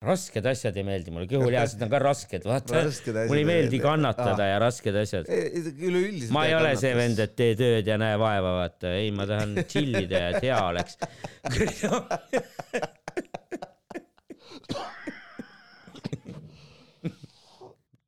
[0.00, 2.84] rasked asjad ei meeldi mulle, kõhulihased on ka rasked, vaata.
[3.28, 5.28] Mulle ei meeldi kannatada ja rasked asjad.
[5.28, 6.32] üleüldiselt.
[6.32, 9.58] ma ei ole see vend, et tee tööd ja näe vaeva, vaata, ei, ma tahan
[9.68, 10.96] chill ida ja et hea oleks.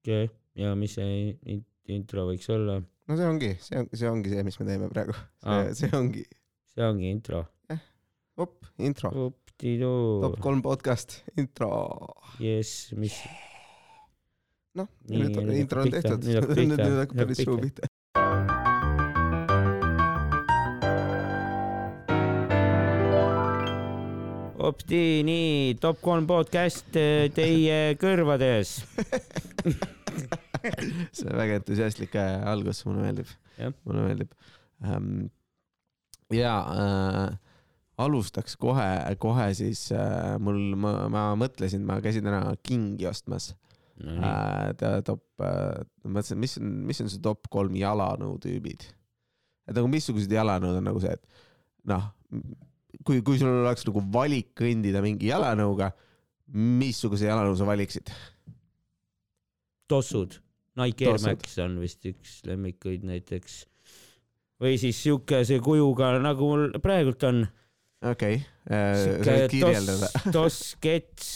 [0.01, 0.31] okei,
[0.65, 2.81] ja mis see in- intro võiks olla?
[2.81, 5.13] no see ongi, see on, see ongi see, mis me teeme praegu.
[5.45, 5.69] Aa.
[5.77, 6.25] see, ongi,
[6.73, 7.45] see ongi intro.
[8.41, 9.13] op, intro,
[9.53, 10.39] Up-di-doo top.
[10.41, 11.69] kolm podcast, intro.
[12.41, 13.13] jess, mis,
[14.73, 17.91] noh, nüüd nüüd intro on tehtud, nüüd hakkab päris suu pihta.
[24.57, 28.75] Opti, nii, top kolm podcast eh, teie kõrvades.
[31.13, 33.37] see on väga entusiastlik äh, algus, mulle meeldib
[33.85, 34.33] mulle meeldib
[34.81, 35.27] ähm,.
[36.33, 37.41] ja äh,
[38.03, 38.89] alustaks kohe,
[39.23, 43.53] kohe siis äh, mul, ma, ma mõtlesin, ma käisin täna kingi ostmas
[44.03, 45.01] no äh,.
[45.07, 48.89] top äh,, mõtlesin, mis on, mis on see top kolm jalanõutüübid.
[49.69, 51.45] et nagu missugused jalanõud on nagu see, et
[51.93, 52.11] noh,
[53.07, 55.93] kui, kui sul oleks nagu valik kõndida mingi jalanõuga,
[56.53, 58.13] missuguse jalanõu sa valiksid?
[59.93, 60.39] tossud,
[60.81, 61.21] Nike Air.
[61.21, 63.67] Max on vist üks lemmikuid näiteks.
[64.63, 67.45] või siis siukese kujuga nagu mul praegult on.
[68.03, 70.11] Okei okay., sa võid kirjeldada.
[70.37, 71.31] toss, kets,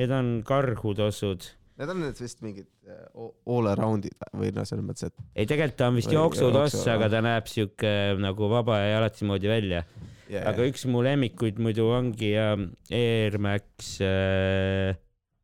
[0.00, 1.48] need on karhutossud.
[1.80, 3.04] Need on need vist mingid äh,
[3.48, 7.08] all around'id või noh, selles mõttes, et ei, tegelikult ta on vist jooksutoss, jooksu- aga
[7.12, 9.84] ta näeb siuke nagu vaba ja jalatsi moodi välja.
[10.28, 12.52] yeah, aga üks mu lemmikuid muidu ongi ja
[12.92, 14.92] Air Max äh,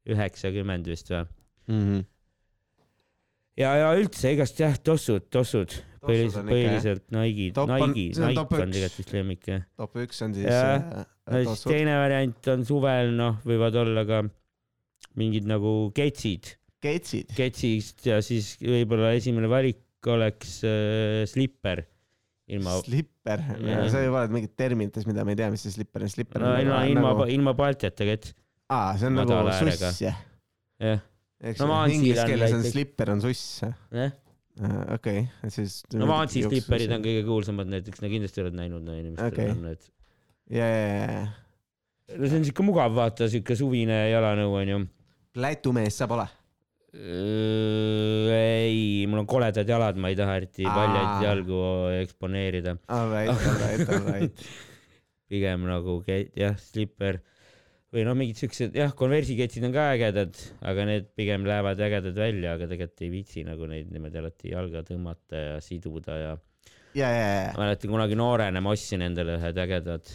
[0.06, 1.24] üheksakümmend vist või?
[1.72, 2.04] mm -hmm.
[3.60, 9.14] ja, ja üldse igast jah, tossud, tossud, põhiliselt, põhiliselt Nike'id, Nike, Nike on tegelikult vist
[9.16, 9.64] lemmik jah.
[9.80, 10.84] top üks on siis Jah.
[11.02, 14.22] äh, no siis teine variant on suvel, noh, võivad olla ka
[15.16, 17.32] mingid nagu ketsid, ketsid.
[17.36, 21.86] ketsist ja siis võib-olla esimene valik oleks äh, slipper.
[22.46, 23.40] Ilma, slipper,
[23.90, 26.52] sa juba oled mingit terminites, mida me ei tea, mis see slipper on, slipper no
[26.52, 28.36] on ilma, nagu- ilma nagu, ilma paltjata kets,
[28.70, 30.20] aa, see on nagu suss jah,
[30.78, 31.00] jah,
[31.44, 34.12] eks No inglise on keeles on slipper on suss, jah.
[34.94, 39.32] okei, siis no Vansi slipperid on kõige kuulsamad näiteks, no kindlasti oled näinud no inimestel
[39.34, 39.50] Okei.
[39.52, 39.82] on need.
[40.56, 41.26] ja, ja, ja,
[42.16, 44.80] no see on siuke mugav, vaata siuke suvine jalanõu onju.
[45.36, 46.26] plätumees sa pole?
[48.32, 51.58] ei, mul on koledad jalad, ma ei taha eriti paljaid jalgu
[52.00, 52.76] eksponeerida.
[52.88, 54.46] Alright, alright, alright.
[55.28, 57.20] pigem nagu jah, slipper
[57.96, 60.36] või noh, mingid siuksed jah, konversiketsid on ka ägedad,
[60.68, 64.84] aga need pigem lähevad ägedad välja, aga tegelikult ei viitsi nagu neid niimoodi alati jalga
[64.84, 66.36] tõmmata ja siduda ja
[66.96, 67.50] ja, ja, ja.
[67.56, 70.12] ma mäletan kunagi noorena ma ostsin endale ühed ägedad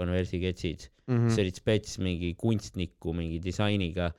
[0.00, 1.30] konversiketsid, mm.
[1.32, 4.12] see olid spets mingi kunstniku mingi disainiga.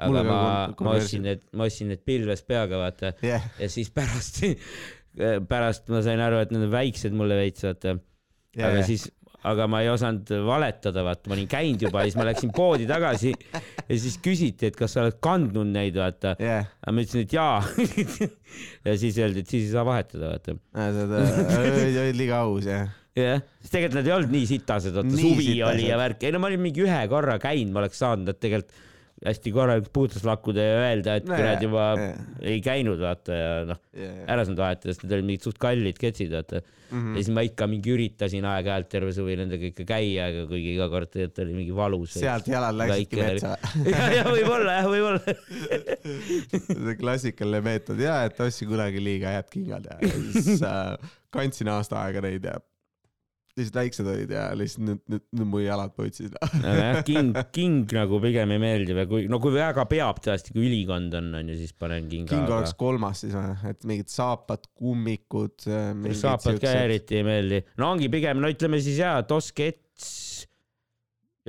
[0.00, 0.40] Aga ma
[0.70, 3.10] ma ostsin need, ma ostsin need pilves peaga vaata.
[3.26, 4.38] Jah, ja siis pärast,
[5.50, 7.96] pärast ma sain aru, et need on väiksed mulle veits vaata,
[8.54, 9.08] ja, aga ja, siis,
[9.48, 12.86] aga ma ei osanud valetada, vaata, ma olin käinud juba ja siis ma läksin poodi
[12.88, 16.34] tagasi ja siis küsiti, et kas sa oled kandnud neid, vaata.
[16.42, 17.60] ja, aga ma ütlesin, et jaa.
[18.86, 20.56] ja siis öeldi, et siis ei saa vahetada, vaata.
[20.74, 22.92] sa olid liiga aus jah.
[23.16, 25.66] jah, sest tegelikult nad ei olnud nii sitased, vaata suvi sitased.
[25.72, 28.40] oli ja värk, ei no ma olin mingi ühe korra käinud, ma oleks saanud nad
[28.40, 28.88] tegelikult
[29.20, 32.12] hästi korralikult puhtaks lakkuda ja öelda, et jaa, juba jaa.
[32.52, 33.80] ei käinud, vaata ja noh,
[34.24, 36.62] ära saanud vahetada, sest need olid mingid suht kallid ketsid, vaata.
[36.90, 37.12] Mhm.
[37.14, 40.88] ja siis ma ikka mingi üritasin aeg-ajalt terve suvi nendega ikka käia, aga kuigi iga
[40.90, 42.16] kord tegelikult oli mingi valus.
[42.16, 43.52] sealt jalal läksidki metsa.
[43.92, 45.36] ja, ja võib-olla jah, võib-olla.
[46.86, 50.00] see klassikaline meetod ja, et ostsin kunagi liiga head kingad ja
[50.34, 50.96] siis äh,
[51.30, 52.58] kandsin aasta aega neid ja
[53.60, 56.36] lihtsalt väiksed olid ja lihtsalt nüüd, nüüd, nüüd mu jalad põitsid.
[56.40, 60.54] aga jah, king, king nagu pigem ei meeldi või kui, no kui väga peab tõesti,
[60.56, 62.32] kui ülikond on, onju, siis panen kinga.
[62.32, 65.68] king oleks kolmas siis või, et mingid saapad, kummikud.
[66.18, 66.74] saapad ka.
[66.86, 67.64] eriti ei meeldi.
[67.80, 70.10] no ongi pigem, no ütleme siis jaa, toskets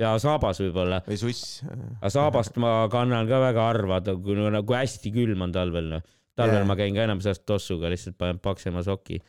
[0.00, 1.02] ja saabas võib-olla.
[1.06, 1.60] või suss.
[2.00, 6.04] aga saabast ma kannan ka väga harva, kui no nagu hästi külm on talvel, noh.
[6.38, 6.68] talvel Jaa.
[6.68, 9.20] ma käin ka enam sellest tossuga, lihtsalt panen paksema soki.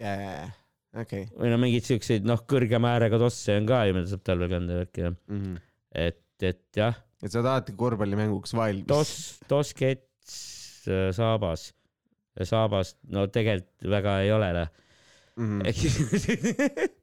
[0.00, 0.14] ja,
[0.96, 1.26] okei.
[1.36, 4.80] või no mingeid siukseid, noh, kõrgema äärega tosse on ka ju, mida saab talvel kanda
[4.82, 5.56] värki ja Mhm.
[5.94, 8.86] et, et jah, et sa oled alati korvpallimänguks valmis.
[8.86, 10.36] toss, toskets,
[11.16, 11.72] saabas.
[12.38, 14.68] saabast, no tegelikult väga ei ole, noh.
[15.38, 15.60] Mhm.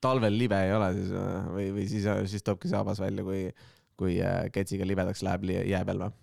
[0.00, 3.42] talvel libe ei ole siis äh, või, või siis, siis toobki saabas välja, kui,
[4.00, 6.14] kui äh, ketsiga libedaks läheb jää peal või?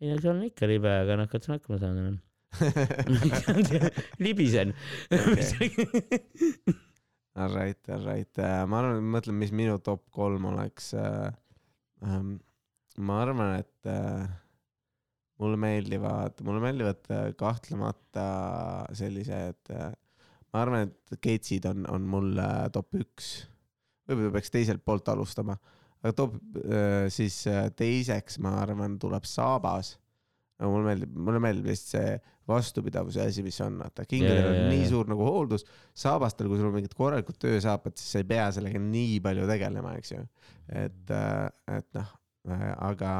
[0.00, 2.18] ei no see on ikka libe, aga noh, katsun hakkama saada enam.
[4.24, 4.74] libisen.
[7.40, 11.30] Alright, alright, ma arvan, mõtlen, mis minu top kolm oleks äh,.
[12.00, 12.38] Ähm,
[13.04, 14.24] ma arvan, et äh,
[15.40, 18.26] mulle meeldivad, mulle meeldivad äh, kahtlemata
[18.96, 19.92] sellised äh,,
[20.50, 23.30] ma arvan, et ketsid on, on mul äh, top üks.
[24.08, 25.54] võib-olla peaks teiselt poolt alustama,
[26.02, 29.94] aga top äh, siis äh, teiseks, ma arvan, tuleb saabas.
[30.60, 32.16] Aga mulle meeldib, mulle meeldib lihtsalt see
[32.50, 34.90] vastupidavuse asi, mis on, vaata kingadel Jaa, on jaa, nii jaa.
[34.92, 35.64] suur nagu hooldus,
[35.96, 39.94] saabastel, kui sul on mingid korralikud töösaapad, siis sa ei pea sellega nii palju tegelema,
[40.00, 40.22] eks ju.
[40.82, 41.14] et,
[41.76, 42.14] et noh,
[42.90, 43.16] aga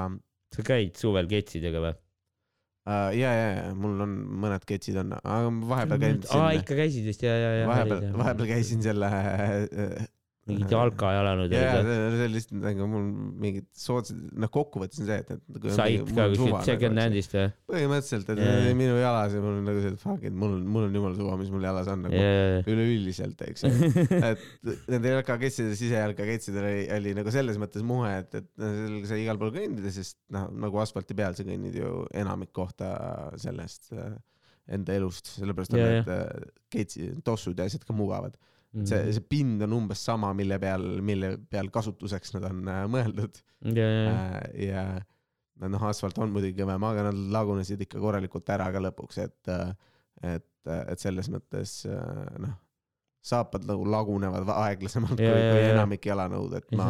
[0.55, 1.97] sa käid suvel ketsidega või?
[2.91, 7.07] äh, ja, ja, ja mul on mõned ketsid on, aga vahepeal käin aa, ikka käisid
[7.07, 7.69] vist ja, ja, ja.
[7.71, 10.09] vahepeal, vahepeal käisin selle äh,
[10.51, 11.97] mingid jalka jalanud jaa, olid või?
[12.15, 13.07] see oli lihtsalt nagu mul
[13.45, 17.03] mingid soodsad, noh, kokkuvõttes on see, et, et on said mingi- ka on kuskilt second
[17.05, 17.47] hand'ist või?
[17.73, 18.69] põhimõtteliselt, et Jaa, yeah.
[18.71, 18.79] jaa.
[18.81, 21.19] minu jalas ja mul on nagu see, et fuck, et mul on, mul on jumala
[21.19, 23.73] suva, mis mul jalas on nagu jaa, üleüldiselt, eks ju.
[24.31, 24.47] et
[24.91, 29.53] nende jalkaketsidel, sisejalkaketsidel oli, oli nagu selles mõttes muhe, et, et sellega sai igal pool
[29.55, 32.91] kõndida, sest noh, nagu asfalti peal sa kõnnid ju enamik kohta
[33.41, 34.13] sellest äh,
[34.71, 38.37] enda elust, sellepärast on Jaa, need äh, ketsid, tossud ja asjad ka mugavad.
[38.73, 38.87] Mhm.
[38.87, 43.41] see, see pind on umbes sama, mille peal, mille peal kasutuseks nad on äh, mõeldud
[43.75, 44.85] jaa, jaa, äh, ja
[45.61, 49.51] no noh, asfalt on muidugi kõvem, aga nad lagunesid ikka korralikult ära ka lõpuks, et,
[50.23, 52.55] et, et selles mõttes äh, noh,
[53.21, 55.75] saapad nagu lagunevad va- aeglasemalt kui, Jaa, jaa, kui jaa.
[55.75, 56.87] enamik jalanõud, et ma,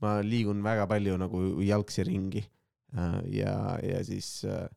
[0.00, 2.44] ma liigun väga palju nagu jalgsi ringi
[2.96, 4.68] äh, ja, ja siis äh,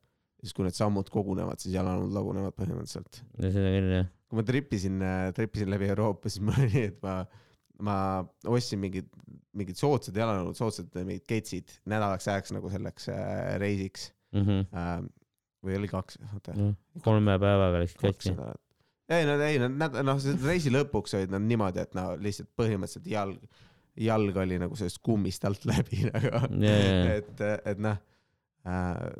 [0.43, 4.09] siis kui need sammud kogunevad, siis jalanõud lagunevad põhimõtteliselt seda küll jah.
[4.33, 4.95] Kui ma tripisin,
[5.37, 7.11] tripisin läbi Euroopa, siis mul oli nii, et ma,
[7.85, 7.95] ma
[8.49, 9.05] ostsin mingid,
[9.53, 14.07] mingid soodsad jalanõud, soodsad mingid ketsid nädalaks ajaks nagu selleks äh, reisiks
[14.73, 15.03] äh,.
[15.63, 16.71] või oli kaks, oota, Mhm.
[17.05, 18.61] kolme päevaga läksid nädalat.
[19.13, 23.37] ei, nad ei, nad, noh, reisi lõpuks olid nad niimoodi, et no lihtsalt põhimõtteliselt jalg,
[24.01, 27.13] jalg oli nagu sellest kummist alt läbi nagu jaa.
[27.19, 28.01] et, et noh
[28.65, 29.13] äh,,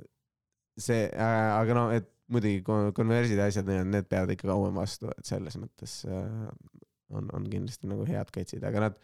[0.81, 5.09] see äh,, aga no, et muidugi kon- konversid ja asjad, need peavad ikka kauem vastu,
[5.13, 6.47] et selles mõttes äh,
[7.13, 9.01] on, on kindlasti nagu head ketsid, aga nad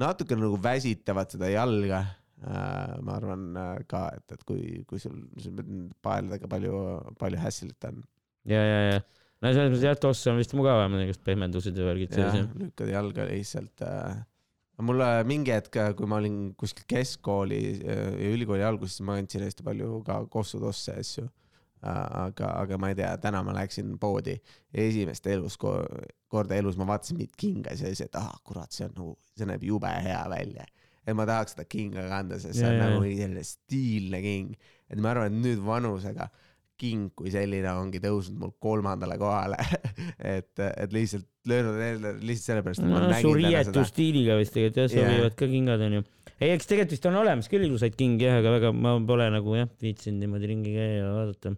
[0.00, 2.02] natuke nagu väsitavad seda jalga
[2.44, 2.96] äh,.
[3.04, 5.60] ma arvan äh, ka, et, et kui, kui sul, sul
[6.04, 6.80] paeldadega palju,
[7.20, 8.02] palju hässelit on.
[8.50, 9.00] ja, ja, ja.
[9.40, 13.28] no selles mõttes jah, toss on vist mugavam, igast pehmendused ja värgid jah lükkad jalga
[13.30, 14.18] lihtsalt äh,.
[14.82, 20.02] mulle mingi hetk, kui ma olin kuskil keskkooli ja ülikooli alguses, ma andsin hästi palju
[20.06, 21.32] ka kossutosse asju äh,.
[21.84, 24.36] aga, aga ma ei tea, täna ma läksin poodi
[24.84, 25.76] esimest elus ko
[26.32, 29.48] korda elus ma vaatasin mingit kinga ja siis et ah kurat, see on nagu, see
[29.50, 30.64] näeb jube hea välja.
[31.04, 34.56] et ma tahaks seda kinga kanda, sest see on jaa, nagu selline stiilne king.
[34.88, 36.30] et ma arvan, et nüüd vanusega
[36.80, 39.58] king kui selline ongi tõusnud mul kolmandale kohale
[40.36, 43.42] et, et lihtsalt löönud lihtsalt sellepärast, et ma no su nägin seda.
[43.42, 46.02] riietusstiiliga vist tegelikult jah, sobivad ka kingad onju.
[46.38, 49.58] ei, eks tegelikult vist on olemas küll ilusaid kingi jah, aga väga ma pole nagu
[49.58, 51.54] jah viitsinud niimoodi ringi käia ja vaadata.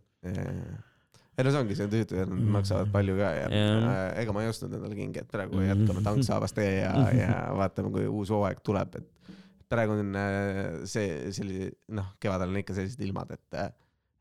[1.37, 3.89] Ei no see ongi, see tüütu ja nad maksavad palju ka ja Jah.
[3.91, 7.93] äh, ega ma ei ostnud endale kingi, et praegu jätkame tanksaabas tee ja, ja vaatame,
[7.93, 9.35] kui uus hooaeg tuleb, et
[9.73, 13.61] praegu on äh, see sellise, noh, kevadel on ikka sellised ilmad, et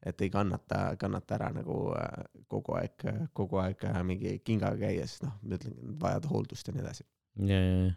[0.05, 5.07] et ei kannata, kannata ära nagu äh, kogu aeg, kogu aeg äh, mingi kingaga käia,
[5.09, 7.07] sest noh, ma ütlen, vajad hooldust ja nii edasi.
[7.47, 7.95] ja, ja.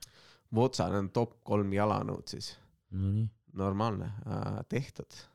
[0.55, 2.55] Votsan on top kolm jalanõud siis,
[2.97, 3.27] Nonii.
[3.61, 5.27] normaalne äh,, tehtud äh,.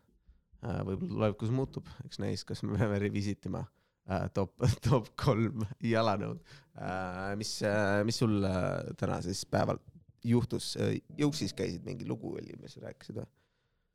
[0.63, 3.63] Võib-olla tulevikus muutub, eks näis, kas me peame revisit ima
[4.09, 4.55] äh, top,
[4.87, 6.41] top kolm jalanõud
[6.77, 7.33] äh,.
[7.39, 9.81] mis äh,, mis sul äh, täna siis päeval
[10.23, 13.29] juhtus äh,, Jõuksis käisid mingi lugu oli, mis sa rääkisid või?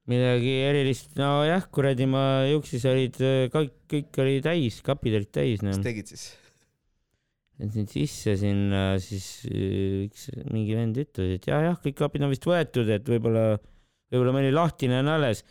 [0.09, 3.17] midagi erilist, nojah, kuradi ma juksis olid
[3.53, 5.85] kõik, kõik oli täis, kapid olid täis noh mis.
[5.85, 6.31] tegid siis?
[7.59, 12.31] Läksin sisse sinna, siis äh, üks mingi vend ütles, et jah, jah, kõik kapid on
[12.31, 13.57] vist võetud, et võib-olla,
[14.13, 15.43] võib-olla mõni lahtine on alles.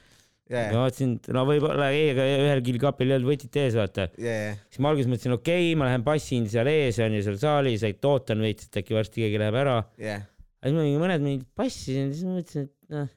[0.47, 4.07] Ma jajah, vaatasin, no võib-olla ei, aga ühelgi kapil ei olnud võtit ees, vaata.
[4.21, 7.83] jajah, siis ma alguses mõtlesin, okei okay,, ma lähen passin seal ees onju, seal saalis,
[7.87, 9.77] et ootan veits, et äkki varsti keegi läheb ära.
[10.01, 10.23] jah,
[10.63, 13.11] aga siis ma mõned mingi passisin, siis ma mõtlesin, et noh,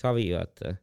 [0.00, 0.74] savi vaata.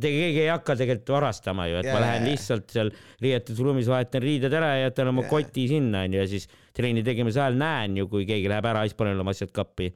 [0.00, 1.96] tegelikult keegi ei hakka tegelikult varastama ju, et yeah.
[1.96, 2.92] ma lähen lihtsalt seal
[3.24, 5.32] riietusruumis vahetan riided ära ja jätan oma yeah.
[5.32, 8.96] koti sinna onju ja siis trenni tegemise ajal näen ju, kui keegi läheb ära, siis
[8.98, 9.90] panen oma asjad kappi.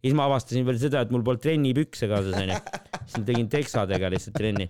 [0.00, 2.58] Siis ma avastasin veel seda, et mul polnud trennipükse kaasas onju,
[3.04, 4.68] siis ma tegin teksadega lihtsalt trenni.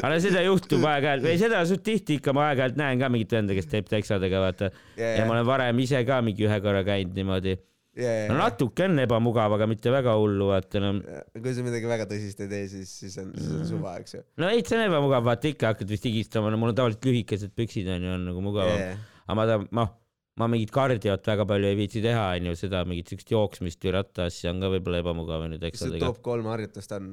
[0.00, 3.56] aga seda juhtub aeg-ajalt või seda suht tihti ikka ma aeg-ajalt näen ka mingit venda,
[3.56, 7.56] kes teeb teksadega vaata ja ma olen varem ise ka mingi ühe korra käinud niimoodi.
[7.58, 8.36] no jajah.
[8.38, 10.94] natuke on ebamugav, aga mitte väga hullu, vaata no.
[11.34, 14.22] kui sa midagi väga tõsist ei tee, siis, siis on, siis on suva, eks ju.
[14.40, 17.90] no veits on ebamugav, vaata ikka hakkad vist higistama, no mul on tavaliselt lühikesed püksid
[17.98, 19.04] onju, on nagu mugavam.
[19.26, 19.92] aga ma tahan, noh,
[20.40, 24.50] ma mingit kardiot väga palju ei viitsi teha, onju, seda mingit siukest jooksmist või rattaasja
[24.54, 27.12] on ka võib-olla ebamugav nüüd mis see top kolm harjutust on,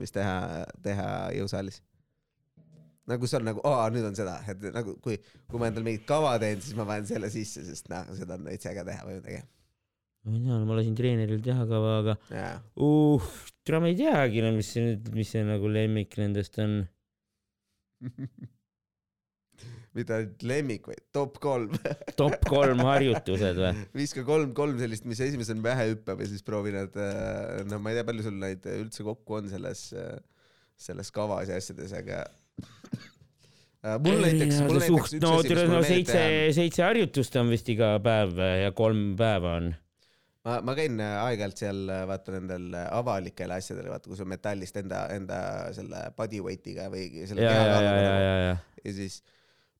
[0.00, 1.82] mis teha, teha jõusaalis?
[3.10, 5.18] nagu see on nagu, aa nüüd on seda, et nagu kui,
[5.50, 8.48] kui ma endale mingit kava teen, siis ma panen selle sisse, sest noh, seda on
[8.48, 9.42] veits äge teha või midagi.
[10.24, 12.56] ma ei tea, ma lasin treeneril teha kava, aga jaa,
[12.88, 13.28] uh,
[13.76, 16.80] ma ei teagi, no mis see nüüd, mis see nagu lemmik nendest on.
[19.94, 21.74] mitte ainult lemmik, vaid top kolm.
[22.20, 23.72] top kolm harjutused või?
[23.96, 26.98] viska kolm, kolm sellist, mis esimesena pähe hüppab ja siis proovi nad,
[27.70, 29.88] no ma ei tea, palju sul neid üldse kokku on selles,
[30.88, 32.24] selles kavas ja asjades, aga
[33.84, 36.20] Äh, mul näiteks, mul näiteks üks no asi, mis no meeldib seitse
[36.56, 39.66] seitse harjutust on vist iga päev ja kolm päeva on.
[40.48, 44.30] ma, ma käin äh, aeg-ajalt seal äh, vaata nendel äh, avalikel asjadel, vaata kus on
[44.32, 45.40] metallist enda, enda
[45.76, 48.56] selle body weight'iga või selle ja, ja, ja, ja, kehakaaluga ja, ja.
[48.86, 49.20] ja siis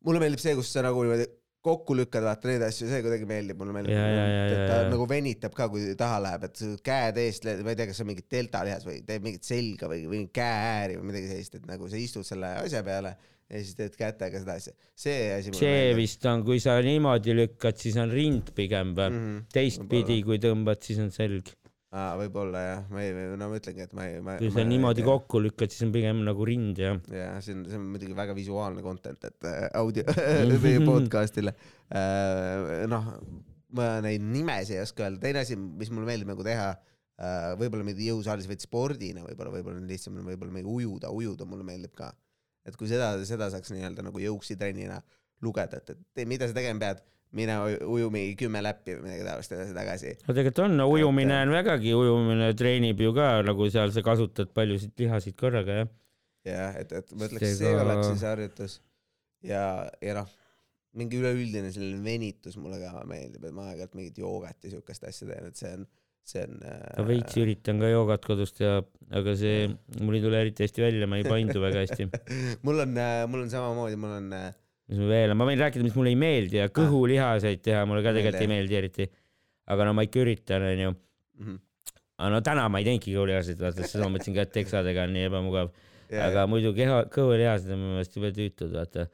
[0.04, 1.26] mulle meeldib see, kus sa nagu niimoodi
[1.64, 4.88] kokku lükkad, vaata neid asju, see kuidagi meeldib, mulle meeldib, ta ja.
[4.92, 8.10] nagu venitab ka, kui taha läheb, et käed eest, ma ei tea, kas see on
[8.10, 12.00] mingi deltalihas või teeb mingit selga või, või käeääri või midagi sellist, et nagu sa
[12.00, 13.14] istud selle asja peale
[13.48, 14.74] ja siis teed kätega seda asja.
[15.06, 19.10] see asi see vist on, kui sa niimoodi lükkad, siis on rind pigem või?
[19.12, 19.44] Mhm.
[19.54, 21.52] teistpidi, kui tõmbad, siis on selg.
[21.94, 25.04] aa, võib-olla jah, ma ei, no ma ütlengi, et ma ei, kui sa niimoodi.
[25.06, 26.98] kokku lükkad, siis on pigem nagu rind jah.
[27.12, 30.06] jah, see on, see on muidugi väga visuaalne content, et äh, audio
[30.64, 32.84] või podcast'ile äh,.
[32.90, 33.12] noh,
[33.78, 37.86] ma neid nimesid ei oska öelda, teine asi, mis mulle meeldib nagu teha äh,, võib-olla
[37.86, 42.10] mingi jõusaalis veits spordina, võib-olla, võib-olla on lihtsam, võib-olla mingi ujuda, ujuda mulle meeldib ka.
[42.66, 44.98] et kui seda, seda saaks nii-öelda nagu jõuksitrennina
[45.44, 49.54] lugeda, et, et mida sa tegema pead, mine uju- mingi kümme läppi või midagi taolist
[49.56, 50.14] edasi-tagasi.
[50.22, 54.52] no tegelikult on, no ujumine on vägagi, ujumine treenib ju ka nagu seal sa kasutad
[54.54, 55.92] paljusid lihasid korraga jah.
[56.46, 58.78] jah, et, et ma ütleks, Seega- see oleks siis harjutus
[59.44, 59.64] ja,
[60.04, 60.30] ja noh,
[60.94, 65.26] mingi üleüldine selline venitus mulle ka meeldib, et ma aeg-ajalt mingit joogat ja siukest asja
[65.32, 65.86] teen, et see on,
[66.24, 68.78] see on ma veits üritan ka joogat kodus teha,
[69.18, 69.66] aga see,
[70.00, 72.06] mul ei tule eriti hästi välja, ma ei paindu väga hästi.
[72.66, 72.94] mul on,
[73.32, 74.52] mul on samamoodi, mul on äh,
[74.88, 78.12] mis mul veel ma võin rääkida, mis mulle ei meeldi ja kõhulihaseid teha mulle ka
[78.16, 79.06] tegelikult ei meeldi eriti.
[79.66, 80.90] aga no ma ikka üritan, onju.
[81.40, 81.56] mhm,
[82.18, 85.14] aga no täna ma ei teinudki kõhulihaseid, vaata, seda ma mõtlesin ka, et teksadega on
[85.16, 85.70] nii ebamugav.
[86.28, 89.08] aga muidu keha, kõhulihased on minu meelest jube tüütud, vaata.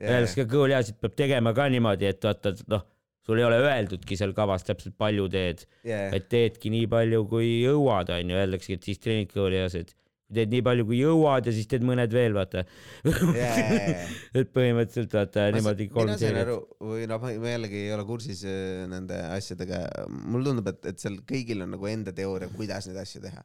[0.00, 2.86] öeldes ka kõhulihasid peab tegema ka niimoodi, et vaata, noh,
[3.26, 7.50] sul ei ole öeldudki seal kavas täpselt palju teed, ja- et teedki nii palju, kui
[7.66, 9.92] jõuad, onju, öeldaksegi, et siis treenid kõhulihaseid.
[10.34, 12.64] Teed nii palju, kui jõuad ja siis teed mõned veel, vaata.
[13.36, 13.54] ja-
[14.40, 18.44] et põhimõtteliselt vaata Ma niimoodi kolm seeriat või noh, ma ma jällegi ei ole kursis
[18.48, 23.00] äh, nende asjadega, mulle tundub, et, et seal kõigil on nagu enda teooria, kuidas neid
[23.02, 23.42] asju teha.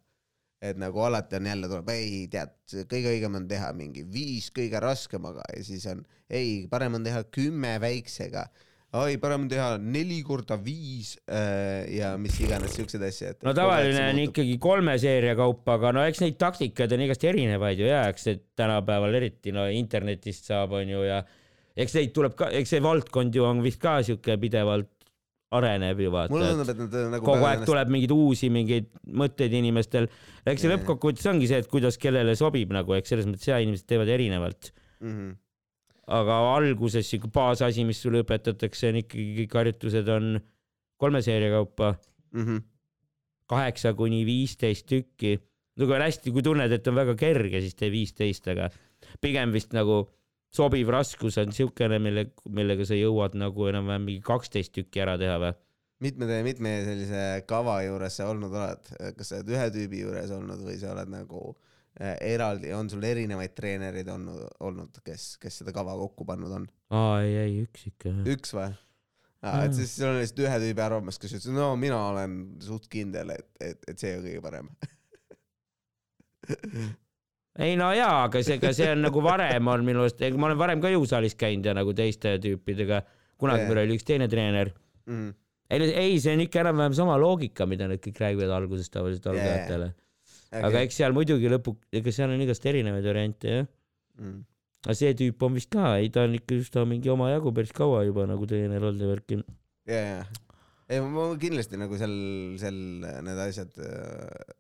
[0.66, 2.54] et nagu alati on jälle tuleb, ei tead,
[2.90, 6.00] kõige õigem on teha mingi viis kõige raskemaga ja siis on,
[6.30, 8.48] ei, parem on teha kümme väiksega.
[8.96, 13.46] oi, parem on teha neli korda viis äh, ja mis iganes siukseid asju, et.
[13.46, 14.22] no tavaline on.
[14.28, 18.30] ikkagi kolme seeria kaupa, aga no eks neid taktikaid on igasti erinevaid ju ja eks
[18.30, 21.22] need tänapäeval eriti no internetist saab, onju ja
[21.76, 24.92] eks neid tuleb ka, eks see valdkond ju on vist ka siuke pidevalt
[25.56, 27.28] areneb ju mulle vaata, tundub, et nad äh, nagu.
[27.28, 30.10] kogu aeg tuleb mingeid uusi mingeid mõtteid inimestel.
[30.46, 33.88] eks see lõppkokkuvõttes ongi see, et kuidas kellele sobib nagu, eks selles mõttes ja inimesed
[33.90, 34.72] teevad erinevalt.
[35.02, 35.12] mm.
[35.12, 35.34] -hmm.
[36.08, 40.36] Aga alguses siuke baasasi, mis sulle õpetatakse, on ikkagi kõik harjutused on
[41.02, 41.96] kolme seeria kaupa,
[42.36, 42.64] Mm -hmm.
[43.48, 45.40] kaheksa kuni viisteist tükki.
[45.76, 48.70] no kui on hästi, kui tunned, et on väga kerge, siis tee viisteist, aga
[49.22, 50.10] pigem vist nagu
[50.52, 55.38] sobiv raskus on siukene, mille, millega sa jõuad nagu enam-vähem mingi kaksteist tükki ära teha
[55.40, 55.54] või?
[56.00, 60.60] mitme, mitme sellise kava juures sa olnud oled, kas sa oled ühe tüübi juures olnud
[60.68, 61.56] või sa oled nagu
[62.00, 66.66] eraldi, on sul erinevaid treenereid olnud, olnud, kes, kes seda kava kokku pannud on?
[66.92, 68.12] aa, ei, ei, üks ikka.
[68.34, 68.74] üks või?
[69.46, 73.32] et siis sul on lihtsalt ühe tüübi arvamus, kes ütles, no mina olen suht kindel,
[73.38, 74.70] et, et, et see on kõige parem.
[77.66, 80.60] ei no jaa, aga see, aga see on nagu varem on minu arust, ma olen
[80.60, 83.04] varem ka jõusaalis käinud ja nagu teiste tüüpidega,
[83.42, 84.74] kunagi meil oli üks teine treener.
[85.06, 85.36] Mm.
[85.70, 89.94] ei, ei, see on ikka enam-vähem sama loogika, mida nad kõik räägivad alguses tavaliselt algajatele.
[90.54, 93.70] Aga eks seal muidugi lõpu, ega seal on igast erinevaid variante jah.
[94.22, 94.42] mm.
[94.86, 97.74] aga see tüüp on vist ka, ei ta on ikka just ta mingi omajagu päris
[97.76, 99.40] kaua juba nagu treener olnud ja värki.
[99.90, 100.22] ja, ja,
[100.90, 102.16] ei ma kindlasti nagu seal,
[102.62, 102.78] seal
[103.26, 104.54] need asjad äh,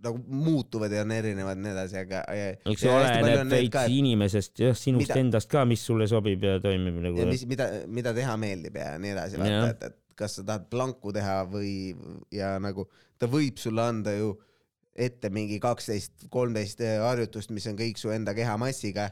[0.00, 2.22] nagu muutuvad ja on erinevad nii edasi, aga.
[2.32, 7.00] eks see oleneb veits inimesest, jah, sinust Mida- endast ka, mis sulle sobib ja toimib
[7.04, 7.26] nagu.
[7.28, 11.12] mis, mida, mida teha meeldib ja nii edasi, vaata, et, et kas sa tahad planku
[11.16, 11.74] teha või,
[12.34, 12.86] ja nagu
[13.20, 14.32] ta võib sulle anda ju
[14.94, 19.10] ette mingi kaksteist, kolmteist harjutust, mis on kõik su enda kehamassiga.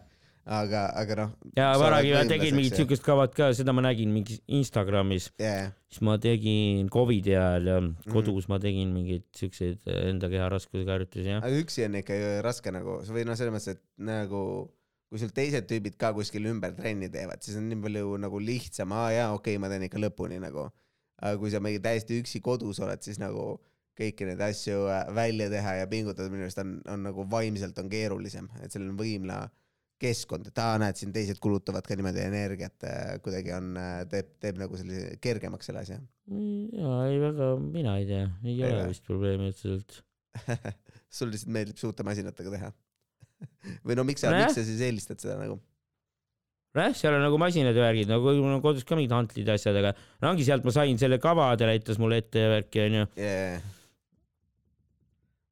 [0.49, 1.32] aga, aga noh.
[1.58, 5.75] ja Varakivi tegid mingit siukest kavat ka, seda ma nägin mingis Instagramis, yeah..
[5.92, 8.12] siis ma tegin Covidi ajal ja Mhm.
[8.14, 11.44] kodus ma tegin mingeid siukseid enda keha raskusega harjutusi jah.
[11.44, 12.16] aga üksi on ikka
[12.47, 14.73] raske nagu, või noh, selles mõttes, et nagu
[15.08, 18.92] kui sul teised tüübid ka kuskil ümber trenni teevad, siis on nii palju nagu lihtsam,
[18.92, 20.70] aa jaa, okei okay,, ma teen ikka lõpuni nagu.
[21.18, 23.58] aga kui sa mingi täiesti üksi kodus oled, siis nagu
[23.99, 27.90] kõiki neid asju äh, välja teha ja pingutada minu arust on, on nagu vaimselt on
[27.93, 29.43] keerulisem, et selline võimla
[29.99, 32.85] keskkond, et aa, näed siin teised kulutavad ka niimoodi energiat,
[33.25, 33.73] kuidagi on,
[34.11, 35.97] teeb, teeb nagu sellise kergemaks selle asja.
[36.31, 39.99] ja ei väga, mina ei tea, ei ole vist probleemi otseselt.
[41.19, 42.71] sul lihtsalt meeldib suurte masinatega teha.
[43.87, 45.59] või no miks sa, miks sa siis eelistad seda nagu?
[46.76, 49.57] nojah, seal on nagu masinad ja värgid, nagu mul on kodus ka mingid hantlid ja
[49.59, 52.85] asjad, aga no ongi sealt ma sain selle kava, ta näitas mulle ette ja värki
[52.85, 53.59] onju, yeah..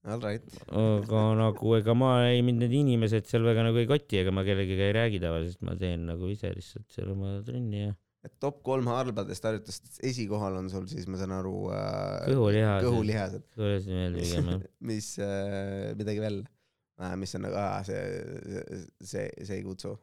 [0.06, 0.58] All right.
[0.70, 4.46] aga nagu ega ma ei, mind need inimesed seal väga nagu ei koti, ega ma
[4.46, 7.94] kellegagi ei räägi tavaliselt, ma teen nagu ise lihtsalt seal oma trenni ja
[8.26, 12.86] et top kolm halbadest harjutustest esikohal on sul siis, ma saan aru äh,, kõhulihased.
[12.88, 14.64] kõhulihased, kuidas meelde pigem jah.
[14.90, 18.02] mis äh,, midagi veel äh,, mis on nagu, aa, see,
[18.48, 18.82] see,
[19.12, 19.94] see, see ei kutsu.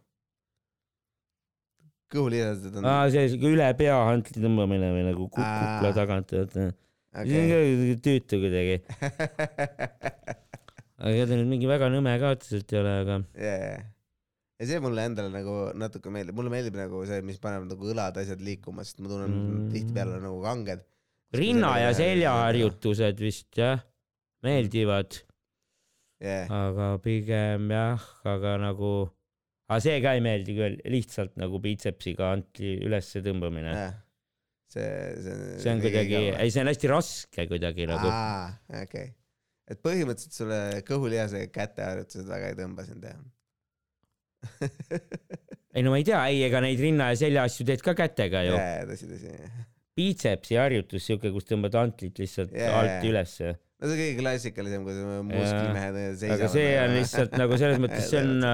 [2.14, 6.70] kõhulihased on aa, see siuke üle pea hantli tõmbamine või nagu kukla tagant, vaata.
[7.14, 8.78] Kuidagi tüütu kuidagi.
[11.04, 13.82] aga ta nüüd mingi väga nõme ka otseselt ei ole, aga jaa,
[14.62, 18.18] ja see mulle endale nagu natuke meeldib, mulle meeldib nagu see, mis paneb nagu õlad,
[18.22, 19.70] asjad liikuma, sest ma tunnen Mm.
[19.74, 20.86] tihtipeale nagu kanged.
[21.34, 23.82] rinna ja seljaharjutused vist jah,
[24.46, 25.18] meeldivad,
[26.22, 28.94] jah, aga pigem jah, aga nagu,
[29.68, 33.74] aga see ka ei meeldi küll, lihtsalt nagu biitsepsiga antli ülesse tõmbamine.
[33.74, 33.94] jah.
[34.74, 34.88] see,
[35.26, 35.60] see.
[35.64, 38.10] see on kuidagi, ei see on hästi raske kuidagi nagu.
[38.10, 38.50] aa,
[38.82, 39.14] okei okay..
[39.70, 43.22] et põhimõtteliselt sulle kõhulihase käteharjutused väga ei tõmba sind jah?
[45.76, 48.44] ei no ma ei tea, ei ega neid rinna ja selja asju teed ka kätega
[48.48, 48.56] ju.
[48.58, 49.34] jaa, tõsi, tõsi.
[49.98, 52.74] biitsepsi harjutus, siuke, kus tõmbad antlit lihtsalt Jaa.
[52.82, 53.56] alt ülesse.
[53.58, 54.98] no see kõige klassikalisem, kui
[55.32, 56.38] musklimehed seisavad.
[56.38, 58.48] aga see on lihtsalt nagu selles mõttes, see on,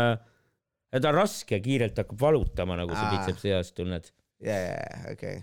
[0.95, 4.12] ta on raske, kiirelt hakkab valutama, nagu sa biitsepsi eas tunned.
[4.45, 5.39] jaa, jaa, okei.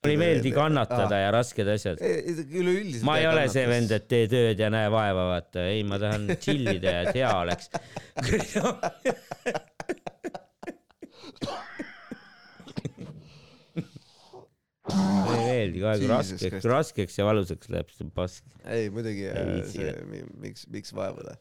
[0.00, 1.98] Mulle ei meeldi kannatada ja rasked asjad.
[2.00, 3.04] üleüldiselt.
[3.04, 6.30] ma ei ole see vend, et tee tööd ja näe vaeva, vaata, ei, ma tahan
[6.42, 7.68] chill ida ja et hea oleks.
[14.90, 18.44] mulle ei meeldi kohe, kui raskeks, raskeks ja valusaks läheb, see on pask.
[18.72, 20.00] ei muidugi jah.,
[20.40, 21.36] miks, miks vaevuda.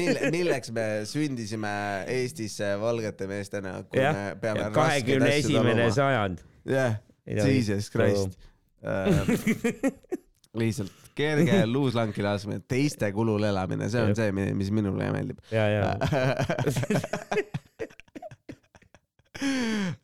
[0.00, 1.72] mille, milleks me sündisime
[2.18, 6.42] Eestisse valgete meestena, kui jah me, peame kahekümne esimene sajand.
[6.66, 7.05] jah, tohi.
[7.26, 8.38] Jesus Christ.
[10.56, 14.32] lihtsalt kerge luuslanki laskmine, teiste kulul elamine, see on Jah.
[14.36, 15.40] see, mis minule meeldib.
[15.50, 15.96] ja, ja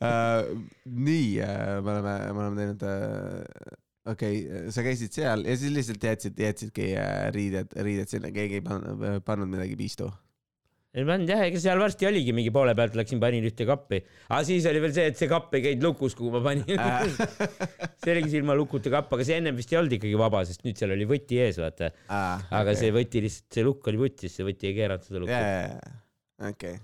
[0.02, 0.44] Äh,
[1.08, 1.40] nii,
[1.82, 2.84] me oleme, me oleme teinud,
[4.12, 8.60] okei okay,, sa käisid seal ja siis lihtsalt jätsid, jätsidki äh, riided, riided sinna, keegi
[8.60, 10.10] ei pannud, pannud midagi piistu.
[10.92, 14.02] Ei pannud jah, ega seal varsti oligi mingi poole pealt läksin, panin ühte kappi.
[14.28, 16.68] aga siis oli veel see, et see kapp ei käinud lukus, kuhu ma panin.
[18.02, 20.76] see oligi ilma lukuta kapp, aga see ennem vist ei olnud ikkagi vaba, sest nüüd
[20.80, 21.88] seal oli võti ees, vaata.
[22.12, 25.38] aga see võti lihtsalt, see lukk oli vutis, see võti ei keeranud seda lukku.
[25.38, 25.94] jaa,
[26.50, 26.76] okei.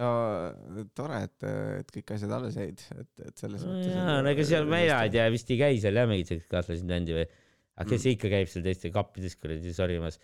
[0.00, 1.48] no tore, et,
[1.82, 3.92] et kõik asjad alles jäid, et, et selles mõttes.
[3.92, 6.88] jaa, no ega seal mina ei tea, vist ei käi seal jah mingid siuksed kahtlased
[6.88, 7.28] bändi või.
[7.76, 8.16] aga kes Mm.
[8.16, 10.16] ikka käib seal teiste kappides kuradi sorimas.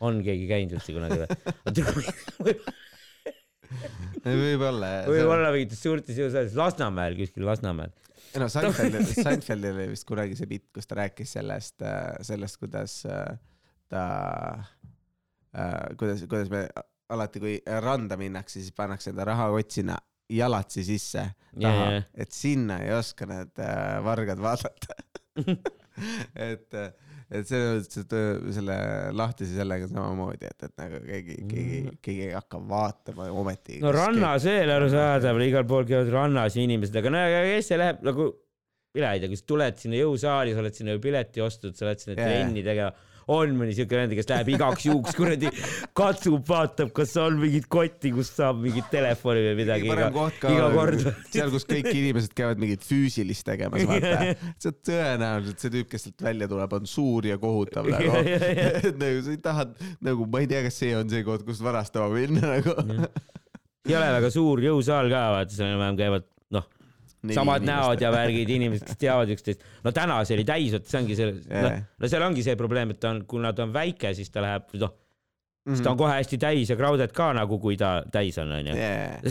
[0.00, 2.56] On keegi käinud üldse kunagi või?
[4.42, 4.92] võib-olla.
[5.08, 7.92] võib-olla mingites suurtes jõusaalides, Lasnamäel, kuskil Lasnamäel.
[8.32, 11.84] ei no Seinfeldil, Seinfeldil oli vist kunagi see bitt, kus ta rääkis sellest,
[12.28, 13.34] sellest, kuidas äh,
[13.92, 14.04] ta,
[16.00, 16.66] kuidas, kuidas me
[17.12, 19.98] alati, kui randa minnakse, siis pannakse enda rahakott sinna
[20.32, 21.24] jalatsi sisse
[21.60, 24.96] taha Jaa,, et sinna ei oska need äh, vargad vaadata.
[26.48, 26.78] et,
[27.32, 28.76] et selles mõttes, et selle
[29.16, 33.78] lahtise sellega samamoodi, et, et nagu keegi, keegi, keegi ei hakka vaatama ometi.
[33.82, 38.28] no rannas veel arusaadav, igal pool käivad rannas inimesed, aga no kes see läheb nagu,
[38.98, 41.88] mina ei tea, kui sa tuled sinna jõusaali, sa oled sinna ju pileti ostnud, sa
[41.88, 42.92] lähed sinna trenni tegema,
[43.30, 45.50] on mõni siuke vend, kes läheb igaks juhuks kuradi,
[45.96, 50.16] katsub, vaatab, kas on mingit kotti, kust saab mingit telefoni või midagi kõige iga parem,
[50.16, 51.06] koht ka iga kord.
[51.34, 54.32] seal, kus kõik inimesed käivad mingit füüsilist tegemas, vaata.
[54.62, 58.22] see tõenäoliselt see tüüp, kes sealt välja tuleb, on suur ja kohutav nagu.
[59.04, 59.68] nagu sa ei taha
[60.04, 62.76] nagu, ma ei tea, kas see on see koht, kust varastama minna nagu.
[63.88, 66.68] ei ole väga suur jõusaal ka, vaata, seal enam-vähem käivad, noh,
[67.30, 69.62] samad näod ja värgid, inimesed, kes teavad üksteist.
[69.84, 72.56] no täna see oli täis, vot see ongi see, noh Jaa., no seal ongi see
[72.58, 74.94] probleem, et ta on, kuna ta on väike, siis ta läheb, noh,
[75.68, 78.74] siis ta on kohe hästi täis ja crowded ka nagu, kui ta täis on, onju.
[78.74, 79.22] yeah..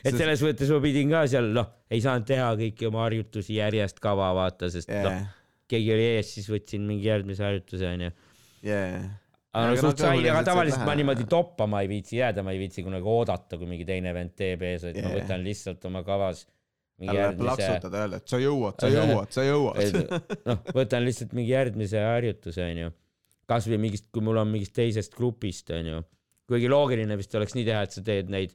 [0.00, 4.00] et selles mõttes ma pidin ka seal, noh, ei saanud teha kõiki oma harjutusi järjest
[4.00, 5.28] kava vaata, sest noh, Yeah.
[5.68, 8.08] keegi oli ees, siis võtsin mingi järgmise harjutuse, onju.
[8.64, 9.10] Yeah.
[9.52, 12.60] aga no noh, suht sai, aga tavaliselt ma niimoodi toppama ei viitsi jääda, ma ei
[12.64, 15.20] viitsi kunagi oodata, kui mingi teine vend teeb ees, et ma Yeah.
[15.20, 16.46] võtan lihtsalt oma kavas
[16.98, 20.10] talle järgmise, plaksutada öelda, et sa jõuad, sa jõuad, sa jõuad.
[20.48, 22.90] noh, võtan lihtsalt mingi järgmise harjutuse, onju.
[23.52, 26.02] kasvõi mingist, kui mul on mingist teisest grupist, onju.
[26.50, 28.54] kuigi loogiline vist oleks nii teha, et sa teed neid,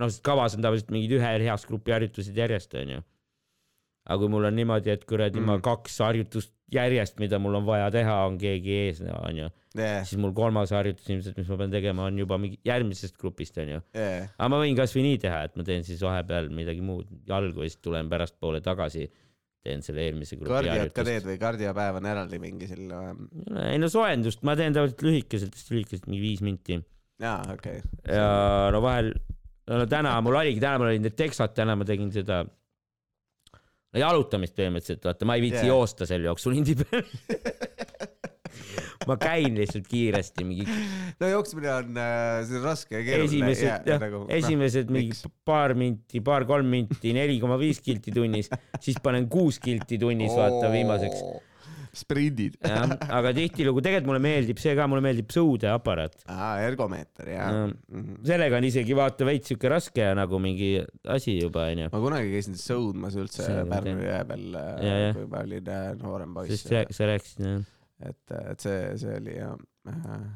[0.00, 3.02] noh, sest kavas on tavaliselt mingid ühe heas grupi harjutused järjest, onju.
[4.06, 5.52] aga kui mul on niimoodi, et kuradi mm.
[5.52, 10.00] ma kaks harjutust järjest, mida mul on vaja teha, on keegi ees, onju, yeah.
[10.06, 13.82] siis mul kolmas harjutus ilmselt, mis ma pean tegema, on juba mingi järgmisest grupist, onju.
[13.94, 14.26] yeah.
[14.34, 17.70] aga ma võin kasvõi nii teha, et ma teen siis vahepeal midagi muud jalgu ja
[17.70, 19.06] siis tulen pärastpoole tagasi,
[19.66, 21.08] teen selle eelmise grupi kardiat ka harjutust.
[21.10, 23.14] teed või kardiopäev on eraldi mingi selline,
[23.66, 26.82] ei no soojendust ma teen tavaliselt lühikeselt, hästi lühikeselt, mingi viis minti
[27.22, 27.80] jaa, okei.
[28.10, 28.28] ja
[28.74, 29.14] no vahel,
[29.70, 32.42] no täna mul oligi, täna mul oli need teksad, täna ma tegin seda
[33.96, 35.72] no jalutamist põhimõtteliselt, vaata, ma ei viitsi yeah.
[35.72, 37.06] joosta sel jooksul indi peal.
[39.06, 40.66] ma käin lihtsalt kiiresti mingi
[41.20, 41.98] no jooksmine on,
[42.48, 43.50] see on raske ja keeruline.
[43.52, 45.26] esimesed, jah, Nagu, esimesed mingi miks?
[45.46, 48.50] paar minti, paar-kolm minti, neli koma viis kilti tunnis,
[48.82, 51.22] siis panen kuus kilti tunnis, vaata viimaseks.
[51.96, 52.56] Sprindid.
[52.62, 56.18] jah, aga tihtilugu tegelikult mulle meeldib see ka, mulle meeldib sõudeaparaat.
[56.32, 57.66] aa, ergomeeter jah Jaa.
[57.68, 58.16] mm..
[58.26, 60.70] sellega on isegi vaata veits siuke raske ja nagu mingi
[61.16, 61.90] asi juba onju.
[61.92, 65.06] ma kunagi käisin sõudmas üldse Pärnu jõe peal, jah.
[65.16, 67.62] kui ma olin äh, noorem poiss sa, rääkisid jah.
[68.10, 69.54] et, et see, see oli jah
[69.92, 70.26] äh,.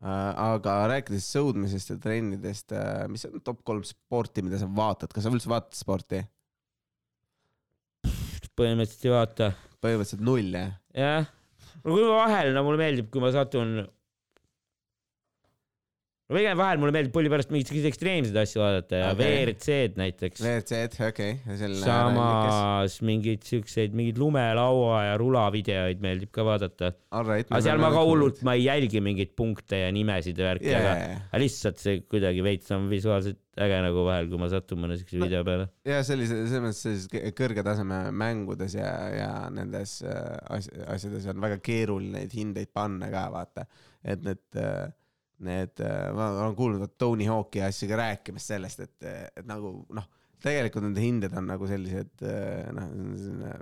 [0.00, 2.76] aga rääkides sõudmisest ja trennidest,
[3.12, 6.22] mis on top kolm sporti, mida sa vaatad, kas sa üldse vaatad sporti?
[8.60, 9.50] põhimõtteliselt ei vaata.
[9.84, 10.74] Põhimõtteliselt null jah?
[10.96, 11.30] jah,
[11.84, 13.80] no kui ma vahel, no mulle meeldib, kui ma satun.
[16.30, 19.30] No pigem vahel mulle meeldib pulli pärast mingeid ekstreemseid asju vaadata ja Okei.
[19.42, 20.42] WRC-d näiteks.
[20.46, 26.92] WRC-d, okei okay., samas mingeid siukseid, mingeid lumelaua ja rulavideoid meeldib ka vaadata.
[27.18, 30.70] Alright, aga seal ma ka hullult, ma ei jälgi mingeid punkte ja nimesid ja värki
[30.70, 34.78] yeah., aga aga lihtsalt see kuidagi veits on visuaalselt äge nagu vahel, kui ma satun
[34.84, 35.26] mõne siukse No.
[35.26, 35.66] video peale.
[35.84, 41.26] ja sellise, selles mõttes sellises kõ- kõrge taseme mängudes ja, ja nendes äh, as- asjades
[41.34, 43.66] on väga keeruline neid hindeid panna ka vaata,
[44.06, 44.46] et need,
[45.46, 45.82] need,
[46.16, 50.08] ma olen kuulnud Tony Hawk'i asju ka rääkimas sellest, et, et nagu noh,
[50.40, 52.22] tegelikult nende hinded on nagu sellised
[52.76, 52.92] noh,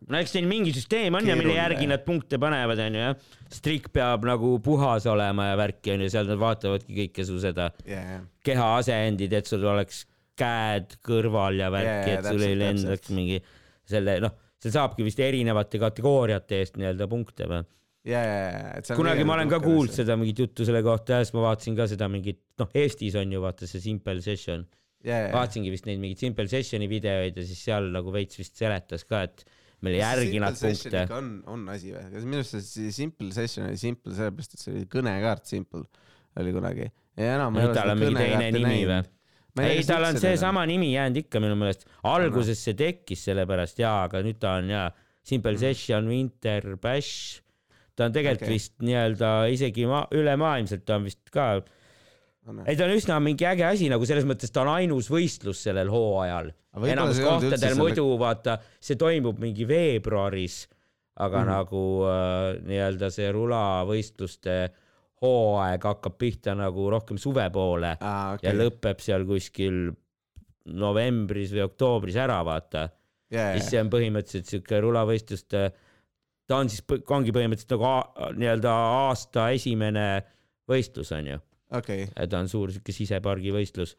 [0.07, 3.17] no eks neil mingi süsteem on ja mille järgi nad punkte panevad, onju jah.
[3.53, 8.21] strik peab nagu puhas olema ja värki onju, seal nad vaatavadki kõike su seda yeah,
[8.47, 10.05] keha asendid, et sul oleks
[10.39, 13.41] käed kõrval ja värki jaa, et sul ei lendaks mingi
[13.89, 17.67] selle noh, seal saabki vist erinevate kategooriate eest nii-öelda punkte või?
[18.09, 21.19] ja, ja, ja, et seal kunagi ma olen ka kuulnud seda mingit juttu selle kohta
[21.19, 24.65] ja siis ma vaatasin ka seda mingit, noh, Eestis on ju vaata see Simple Session,
[25.05, 28.57] ja, ja, vaatasingi vist neid mingeid Simple Sessioni videoid ja siis seal nagu veits vist
[28.61, 29.45] seletas ka, et
[29.85, 31.05] mille järgi nad punkte.
[31.15, 32.07] on, on asi või?
[32.15, 35.85] kas minu arust see Simple Session oli Simple sellepärast, et see oli kõnekaart Simple
[36.39, 39.05] oli kunagi ja enam no tal on mingi teine nimi või?
[39.63, 41.87] ei, tal on seesama nimi jäänud ikka minu meelest.
[42.07, 44.89] alguses see tekkis sellepärast jaa, aga nüüd ta on jaa,
[45.29, 45.61] Simple Mhm.
[45.61, 47.43] Session, Winter Bash.
[47.99, 48.55] Ta on tegelikult okay.
[48.55, 51.51] vist nii-öelda isegi ma-, ülemaailmselt ta on vist ka,
[52.65, 55.91] ei ta on üsna mingi äge asi nagu selles mõttes, ta on ainus võistlus sellel
[55.93, 56.53] hooajal.
[56.87, 60.67] enamus kohtadel muidu vaata, see toimub mingi veebruaris,
[61.19, 64.59] aga mm nagu äh, nii-öelda see rulavõistluste
[65.23, 68.47] hooaeg hakkab pihta nagu rohkem suve poole ah, okay.
[68.47, 69.89] ja lõpeb seal kuskil
[70.79, 72.89] novembris või oktoobris ära, vaata.
[73.33, 75.65] yeah, siis see on põhimõtteliselt siuke rulavõistluste,
[76.49, 80.07] ta on siis, ongi põhimõtteliselt nagu nii-öelda aasta esimene
[80.69, 81.41] võistlus onju,
[81.77, 83.95] okei okay., ta on suur siuke sisepargi võistlus.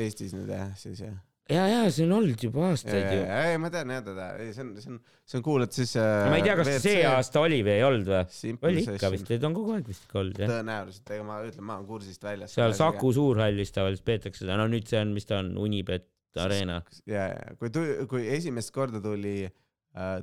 [0.00, 1.18] Eestis nüüd jah, siis jah.
[1.52, 3.24] ja, ja see on olnud juba aastaid ju.
[3.26, 5.92] ei, ma tean jah teda, ei see on, see on, see on cool, et siis
[6.00, 6.30] äh,.
[6.32, 8.54] ma ei tea, kas ta see aasta oli või ei olnud või?
[8.70, 10.54] Oli ikka vist, ta on kogu aeg vist ikka olnud jah.
[10.54, 12.56] tõenäoliselt, ega ma ütlen, ma olen kursist väljas.
[12.56, 16.08] seal Saku Suurhallis tavaliselt peetakse seda, no nüüd see on, mis ta on, Unibet
[16.40, 16.80] Arena.
[17.04, 19.58] ja, ja kui tu-, kui esimest korda tuli äh,,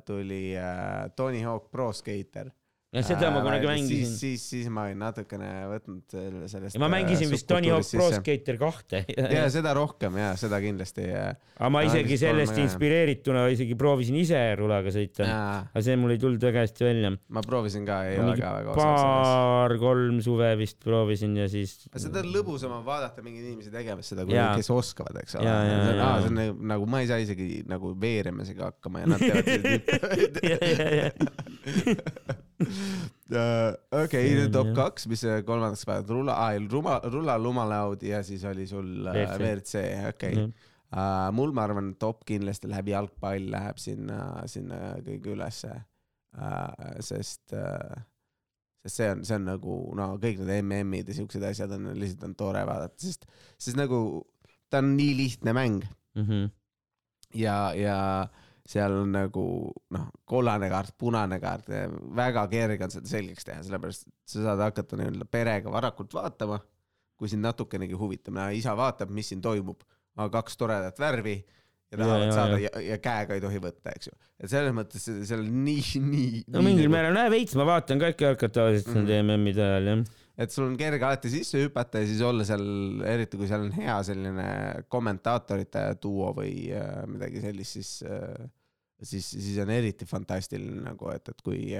[0.05, 2.51] tuli äh, Tony Hawk Pro Skater.
[2.89, 4.19] Ja seda ma kunagi mängisin siis,.
[4.19, 6.77] siis, siis ma olin natukene võtnud selle- sellest.
[6.81, 8.07] ma mängisin vist Tony Hawk Pro.
[8.15, 9.03] Skater kahte.
[9.13, 11.27] ja seda rohkem ja seda kindlasti ja.
[11.59, 15.27] aga ma Aa, isegi kolm, sellest inspireerituna isegi proovisin ise rulaga sõita.
[15.69, 17.13] aga see mul ei tulnud väga hästi välja.
[17.29, 21.77] ma proovisin ka, ei ole ka väga paar-kolm suve vist proovisin ja siis.
[21.93, 25.45] seda on lõbusam on vaadata mingeid inimesi tegemas seda, kes oskavad, eks ole.
[25.45, 29.21] Jaa, see on, aa, nagu, nagu ma ei saa isegi nagu veeremisega hakkama ja nad
[29.21, 29.47] teevad
[30.49, 32.35] Äh,
[34.03, 36.35] okei on top kaks, mis kolmandaks paned, rulla,
[36.71, 39.83] Ruma, rulla lumalaud ja siis oli sul äh, WRC.
[40.09, 40.47] Okei.
[40.89, 45.75] Uh, mul, ma arvan, top kindlasti läheb jalgpall läheb sinna, sinna kõige ülesse
[46.33, 46.95] uh,.
[47.05, 47.99] sest uh,,
[48.81, 52.25] sest see on, see on nagu no kõik need MM-id ja siuksed asjad on lihtsalt
[52.25, 53.29] on tore vaadata, sest,
[53.61, 53.99] sest nagu
[54.71, 55.85] ta on nii lihtne mäng
[56.17, 56.49] Mhm.
[57.37, 58.27] ja, ja
[58.69, 59.43] seal on nagu
[59.95, 61.71] noh, kollane kaart, punane kaart,
[62.17, 66.59] väga kerge on seda selgeks teha, sellepärast sa saad hakata nii-öelda perega varakult vaatama,
[67.19, 69.81] kui sind natukenegi huvitab, isa vaatab, mis siin toimub,
[70.19, 71.39] kaks toredat värvi
[71.89, 72.69] ja tahavad Ja, ja, saada ja.
[72.75, 74.15] ja, ja käega ei tohi võtta, eks ju.
[74.37, 76.43] et selles mõttes seal on nii, nii.
[76.53, 80.03] no mingil määral, näe veits, ma vaatan ka ikka jalkat tavaliselt nende MM-ide ajal jah.
[80.45, 82.63] et sul on kerge alati sisse hüpata ja siis olla seal,
[83.09, 84.47] eriti kui seal on hea selline
[84.93, 88.37] kommentaatorite duo või äh, midagi sellist, siis äh,,
[89.03, 91.73] siis, siis on eriti fantastiline nagu, et, et kui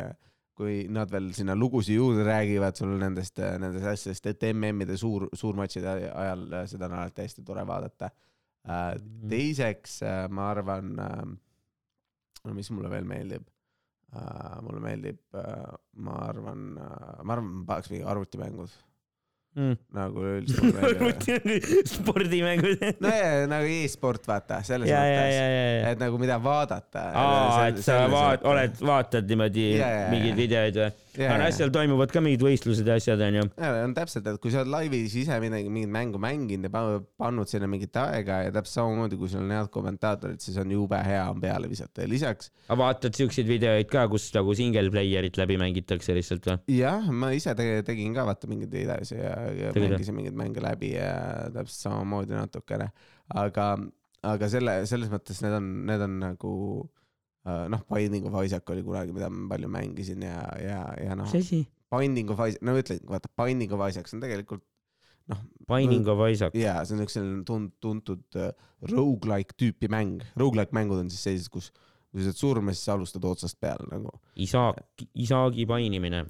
[0.60, 5.94] kui nad veel sinna lugusid juurde räägivad sul nendest, nendest asjadest, et MM-ide suur, suurmatšide
[6.10, 8.10] ajal seda on alati hästi tore vaadata.
[8.68, 8.98] Äh,.
[9.32, 11.22] teiseks äh, ma arvan äh,,
[12.44, 13.48] no mis mulle veel meeldib?
[14.66, 15.20] Mulle meeldib
[16.02, 18.72] ma arvan ma arvan, ma paneks mingi arvutimängud
[19.58, 19.76] Mm.
[19.98, 21.56] nagu üldse
[21.90, 22.84] spordimängud.
[23.02, 25.40] no ja nagu e-sport vaata, selles ja, mõttes,
[25.90, 27.08] et nagu mida vaadata.
[27.18, 30.06] aa, et sa vaat-, oled, vaatad niimoodi ja, ja.
[30.14, 30.92] mingeid videoid või?
[31.18, 33.46] Ja, aga seal toimuvad ka mingid võistlused ja asjad onju.
[33.86, 37.50] on täpselt, et kui sa oled laivis ise midagi, mingit mängu mänginud ja pa- pannud
[37.50, 41.24] sinna mingit aega ja täpselt samamoodi, kui sul on head kommentaatorid, siis on jube hea
[41.32, 45.58] on peale visata ja lisaks aga vaatad siukseid videoid ka, kus nagu single player'it läbi
[45.62, 46.60] mängitakse lihtsalt või?
[46.78, 49.34] jah, ma ise tege- tegin ka vaata mingeid videosi ja,
[49.66, 51.14] ja mängisin mingeid mänge läbi ja
[51.56, 52.92] täpselt samamoodi natukene,
[53.34, 53.72] aga,
[54.30, 56.54] aga selle, selles mõttes need on, need on nagu
[57.72, 61.46] noh, Binding of Isaac oli kunagi, mida ma palju mängisin ja, ja, ja noh mis,
[61.46, 61.64] asi?
[61.94, 64.64] Binding of Isaac, no ütlen, vaata Binding of Isaac, see on tegelikult
[65.32, 66.58] noh, Binding of Isaac.
[66.58, 68.52] jaa, see on üks selline tun-, tuntud uh,
[68.90, 71.72] rogu-like tüüpi mäng, rogu-like mängud on siis sellised, kus
[72.10, 76.24] kui sa saad surma, siis sa alustad otsast peale nagu Isaak, Isaagi painimine.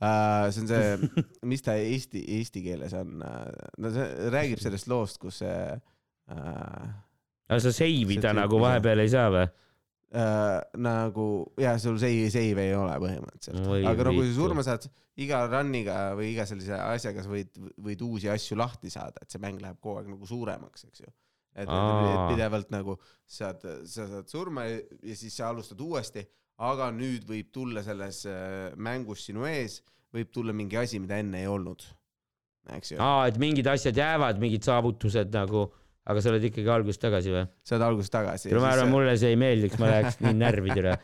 [0.00, 0.48] uh,.
[0.50, 3.46] see on see, mis ta eesti, eesti keeles on uh,,
[3.78, 6.90] no see räägib sellest loost, kus see uh,
[7.50, 9.46] aga sa ida See nagu vahepeal ei saa või?
[10.16, 11.26] Uh, nagu
[11.60, 14.88] jah, sul save, save ei ole põhimõtteliselt, aga no kui sa surma saad,
[15.20, 19.42] iga run'iga või iga sellise asjaga sa võid, võid uusi asju lahti saada, et see
[19.42, 21.12] mäng läheb kogu aeg nagu suuremaks, eks ju.
[21.54, 22.26] et, Aa.
[22.30, 22.96] pidevalt nagu
[23.26, 26.24] saad, sa saad surma ja, ja siis sa alustad uuesti,
[26.60, 29.80] aga nüüd võib tulla selles äh, mängus sinu ees,
[30.14, 31.84] võib tulla mingi asi, mida enne ei olnud,
[32.76, 33.02] eks ju.
[33.02, 35.68] aa, et mingid asjad jäävad, mingid saavutused nagu,
[36.08, 37.42] aga sa oled ikkagi algusest tagasi või?
[37.66, 38.54] sa oled algusest tagasi.
[38.56, 40.94] ma arvan, mulle see ei meeldiks, ma läheks nii närvi türa.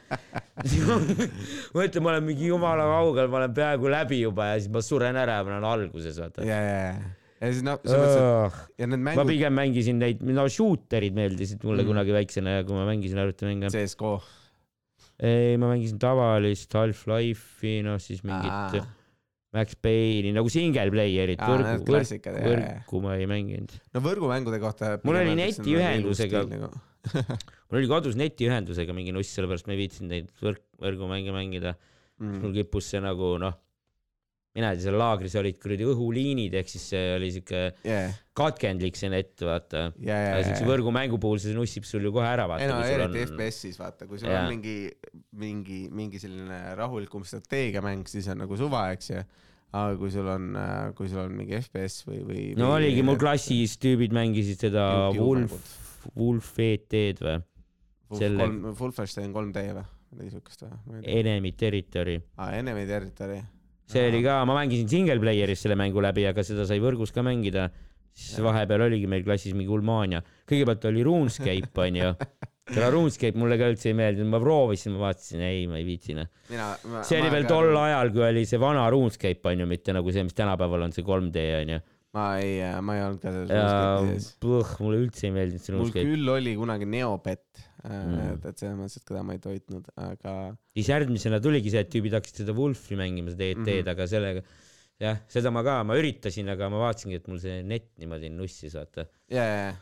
[1.75, 4.83] ma ütlen, ma olen mingi jumala kaugel, ma olen peaaegu läbi juba ja siis ma
[4.85, 6.47] suren ära ja ma olen alguses, vaata.
[6.49, 10.25] ja, ja, ja, ja siis noh, mõttes, et ja need ma mängud, pigem mängisin neid,
[10.25, 11.93] no shooter'id meeldisid mulle Mm.
[11.93, 13.71] kunagi väiksena, kui ma mängisin arvutimänge.
[13.77, 14.17] CSGO.
[15.21, 18.81] ei, ma mängisin tavalist Half-Life'i, noh siis mingit
[19.57, 20.91] Max Payne'i nagu single
[21.65, 21.99] need võrgu,
[22.61, 22.77] jaa.
[22.77, 23.75] võrku ma ei mänginud.
[23.97, 24.97] no võrgumängude kohta.
[25.07, 26.71] Mul oli netiühendusega- Nagu.
[27.71, 31.77] mul oli kodus netiühendusega mingi nuss, sellepärast ma ei viitsinud neid võrk, võrgumänge mängida.
[32.17, 32.39] Mm.
[32.41, 33.53] mul kippus see nagu noh,
[34.57, 38.15] mina ei tea, seal laagris olid kuradi õhuliinid, ehk siis see oli siuke yeah.
[38.37, 39.91] katkendlik see net, vaata.
[40.01, 42.93] ja, ja, siukse ja, võrgumängu puhul see nussib sul ju kohe ära, ei no vaata.
[42.95, 44.45] eriti FPS-is vaata, kui sul Jaa.
[44.45, 44.77] on mingi,
[45.37, 49.25] mingi, mingi selline rahulikum strateegiamäng, siis on nagu suva, eks ju.
[49.77, 50.47] aga kui sul on,
[50.97, 52.47] kui sul on mingi FPS või, või.
[52.57, 54.87] no oligi mul klassis tüübid mängisid seda
[55.19, 55.77] Wolf,
[56.17, 57.37] Wolf ET-d või,
[58.17, 58.49] selle.
[58.79, 59.85] Wolfenstein 3D või
[60.17, 61.03] midagi siukest või?
[61.03, 62.17] Enemy Territory.
[62.39, 63.43] aa, Enemy Territory.
[63.91, 67.25] See oli ka, ma mängisin single player'is selle mängu läbi, aga seda sai võrgus ka
[67.27, 67.71] mängida.
[68.17, 72.13] siis vahepeal oligi meil klassis mingi Ulmania, kõigepealt oli RuneScape onju.
[72.73, 76.17] seda RuneScape mulle ka üldse ei meeldinud, ma proovisin, ma vaatasin, ei, ma ei viitsi
[76.17, 76.31] noh.
[77.05, 77.69] see oli veel tol.
[77.77, 81.45] ajal, kui oli see vana RuneScape onju, mitte nagu see, mis tänapäeval on see 3D
[81.61, 81.83] onju.
[82.15, 84.77] Ma ei, ma ei olnud ka selles RuneScape'i sees.
[84.81, 86.13] mulle üldse ei meeldinud see mul RuneScape.
[86.13, 88.41] küll oli kunagi Neopet Mm.
[88.43, 90.33] et, selles mõttes, et keda ma ei toitnud, aga
[90.75, 93.69] siis järgmisena tuligi see, et tüübid hakkasid seda Wolfi mängima, seda ET-d mm.
[93.69, 93.91] -hmm.
[93.93, 94.43] aga sellega
[95.03, 98.75] jah, seda ma ka, ma üritasin, aga ma vaatasingi, et mul see net niimoodi nussis,
[98.75, 99.07] vaata.
[99.31, 99.75] ja, ja, ja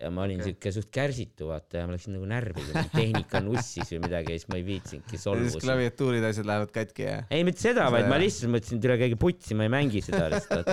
[0.00, 0.54] ja ma olin okay.
[0.54, 4.40] siuke suht kärsitu, vaata, ja ma läksin nagu närvi, kui tehnika nussis või midagi ja
[4.40, 7.18] siis ma ei viitsinudki ja siis klaviatuurid, asjad lähevad katki ja.
[7.28, 10.24] ei, mitte seda, vaid ma lihtsalt mõtlesin, et üle käige putsi, ma ei mängi seda
[10.32, 10.68] lihtsalt.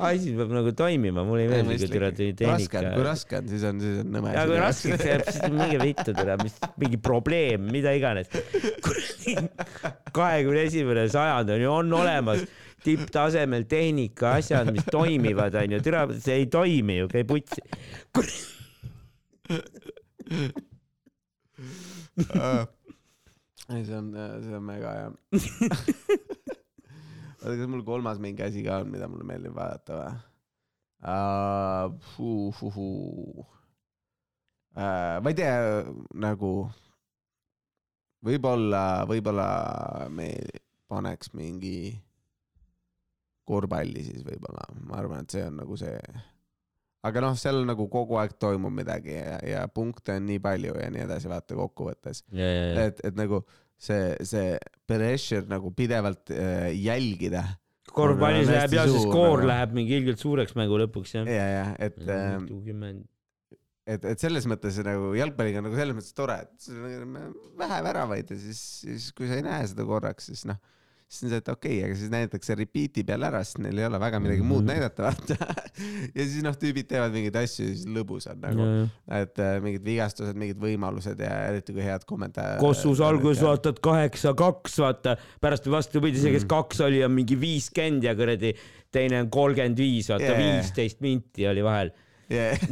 [0.00, 3.04] asi peab nagu toimima, mulle ei meeldi, kui tule tuli raske on, kui tehnika.
[3.04, 4.32] raske on, siis on, siis on nõme.
[4.36, 8.30] ja kui raskeks jääb, siis on mingi vittu tule, mis mingi probleem, mida iganes.
[8.86, 9.36] kuradi
[10.16, 12.46] kahekümne esimene sajand on ju, on olemas
[12.84, 17.62] tipptasemel tehnika asjad, mis toimivad, onju, türa, see ei toimi ju, käi putsi.
[23.70, 24.10] ei, see on,
[24.44, 25.08] see on mega hea.
[27.40, 30.20] oota, kas mul kolmas mingi asi ka on, mida mulle meeldib vaadata või uh,?
[34.70, 35.54] Uh, ma ei tea,
[36.22, 36.50] nagu
[38.22, 39.46] võib-olla, võib-olla
[40.14, 40.28] me
[40.90, 41.96] paneks mingi
[43.50, 45.96] korvpalli siis võib-olla, ma arvan, et see on nagu see.
[47.06, 50.90] aga noh, seal nagu kogu aeg toimub midagi ja, ja punkte on nii palju ja
[50.92, 52.24] nii edasi, vaata kokkuvõttes.
[52.30, 52.86] ja, ja, ja.
[52.90, 53.42] et, et nagu
[53.80, 54.54] see, see
[54.88, 57.46] pressure nagu pidevalt äh, jälgida
[57.94, 59.48] korvpallis läheb hästi ja see skoor nagu.
[59.50, 61.30] läheb mingi ilgelt suureks mängu lõpuks jah.
[61.30, 61.98] ja, ja et,
[62.44, 63.06] mitukümmend.
[63.90, 66.68] et, et selles mõttes nagu jalgpalliga on nagu selles mõttes tore, et
[67.00, 67.18] on
[67.60, 70.60] vähe väravaid ja siis, siis kui sa ei näe seda korraks, siis noh,
[71.10, 73.98] siis see, et okei okay,, aga siis näidatakse repeat'i peale ära, sest neil ei ole
[74.02, 74.68] väga midagi muud Mhm.
[74.70, 75.34] näidata, vaata.
[76.16, 78.62] ja siis noh, tüübid teevad mingeid asju ja siis lõbus on nagu,
[79.18, 82.60] et äh, mingid vigastused, mingid võimalused ja eriti kui head kommentaare.
[82.62, 86.52] Kossus alguses vaatad kaheksa-kaks, vaata, pärast vastupidi, see, kes Mm.
[86.54, 88.54] kaks oli, on mingi viiskümmend ja kuradi
[88.94, 91.90] teine on kolmkümmend viis, vaata viisteist minti oli vahel.
[92.30, 92.54] Yeah.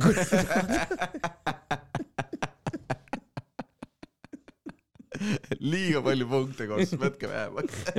[5.61, 7.85] liiga palju punkte koos, võtke vähemaks.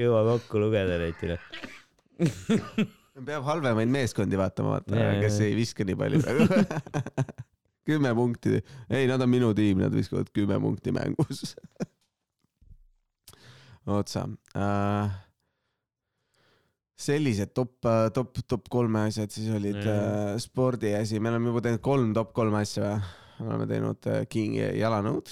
[0.00, 1.38] jõua kokku lugeda neid üle.
[3.24, 6.22] peab halvemaid meeskondi vaatama, vaata kes ei viska nii palju
[7.84, 11.54] kümme punkti, ei, nad on minu tiim, nad viskavad kümme punkti mängus.
[13.84, 14.24] otsa
[14.56, 15.10] uh,.
[16.96, 17.74] sellised top,
[18.16, 22.62] top, top kolme asjad siis olid uh, spordiasi, me oleme juba teinud kolm top kolme
[22.64, 23.23] asja või?
[23.40, 25.30] Me oleme teinud uh, king jalanõud,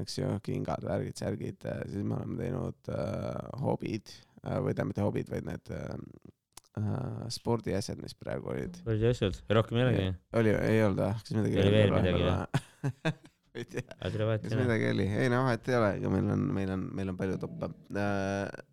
[0.00, 5.32] eks ju, kingad, värgid, särgid, siis me oleme teinud uh, hobid või tähendab mitte hobid,
[5.32, 8.78] vaid need uh, spordiasjad, mis praegu olid.
[8.86, 10.06] olid asjad, rohkem ei olegi.
[10.40, 11.18] oli, ei olnud või?
[11.18, 13.12] kas midagi Oli veel midagi, või?
[13.60, 13.98] ei tea,
[14.46, 17.20] kas midagi oli, ei no vahet ei ole, aga meil on, meil on, meil on
[17.20, 18.64] palju toppe uh,.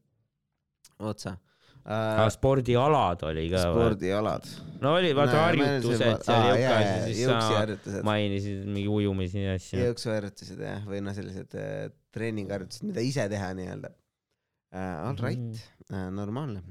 [1.11, 1.35] otsa
[1.87, 2.23] uh,.
[2.33, 4.49] spordialad oli ka spordialad.
[4.83, 9.79] no oli, vaata harjutused seal jõukas ja siis sa mainisid mingi ujumisi ja asju.
[9.85, 15.07] jõuksuharjutused jah, või noh, sellised uh, treeningharjutused, mida ise teha nii-öelda uh,.
[15.07, 15.63] All right Mhm.
[15.93, 16.63] uh,, normaalne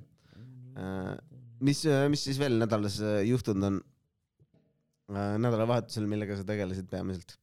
[0.77, 1.17] uh,.
[1.65, 5.35] mis, mis siis veel nädalas uh, juhtunud on uh,?
[5.41, 7.39] nädalavahetusel, millega sa tegelesid peamiselt?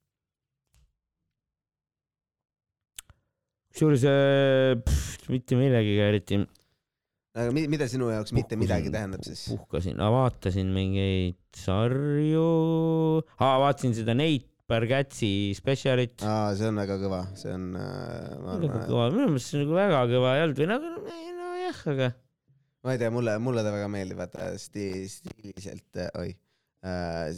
[3.73, 4.77] kusjuures äh,
[5.33, 6.37] mitte millegagi eriti.
[7.33, 8.61] Aga mi- mida sinu jaoks mitte Puhkusin.
[8.63, 9.45] midagi tähendab siis?
[9.49, 12.47] puhkasin, vaatasin mingeid sarju,
[13.39, 16.21] vaatasin seda Nate Bargatsi spetsialit.
[16.23, 19.75] aa, see on väga kõva, see on äh,, väga arvan, kõva, minu meelest see nagu
[19.77, 20.93] väga kõva ei olnud või nagu
[21.41, 22.07] nojah, aga
[22.83, 26.31] ma ei tea, mulle, mulle ta väga meeldib, vaata sti-, stiiliselt, oi.
[26.83, 27.29] Äh,,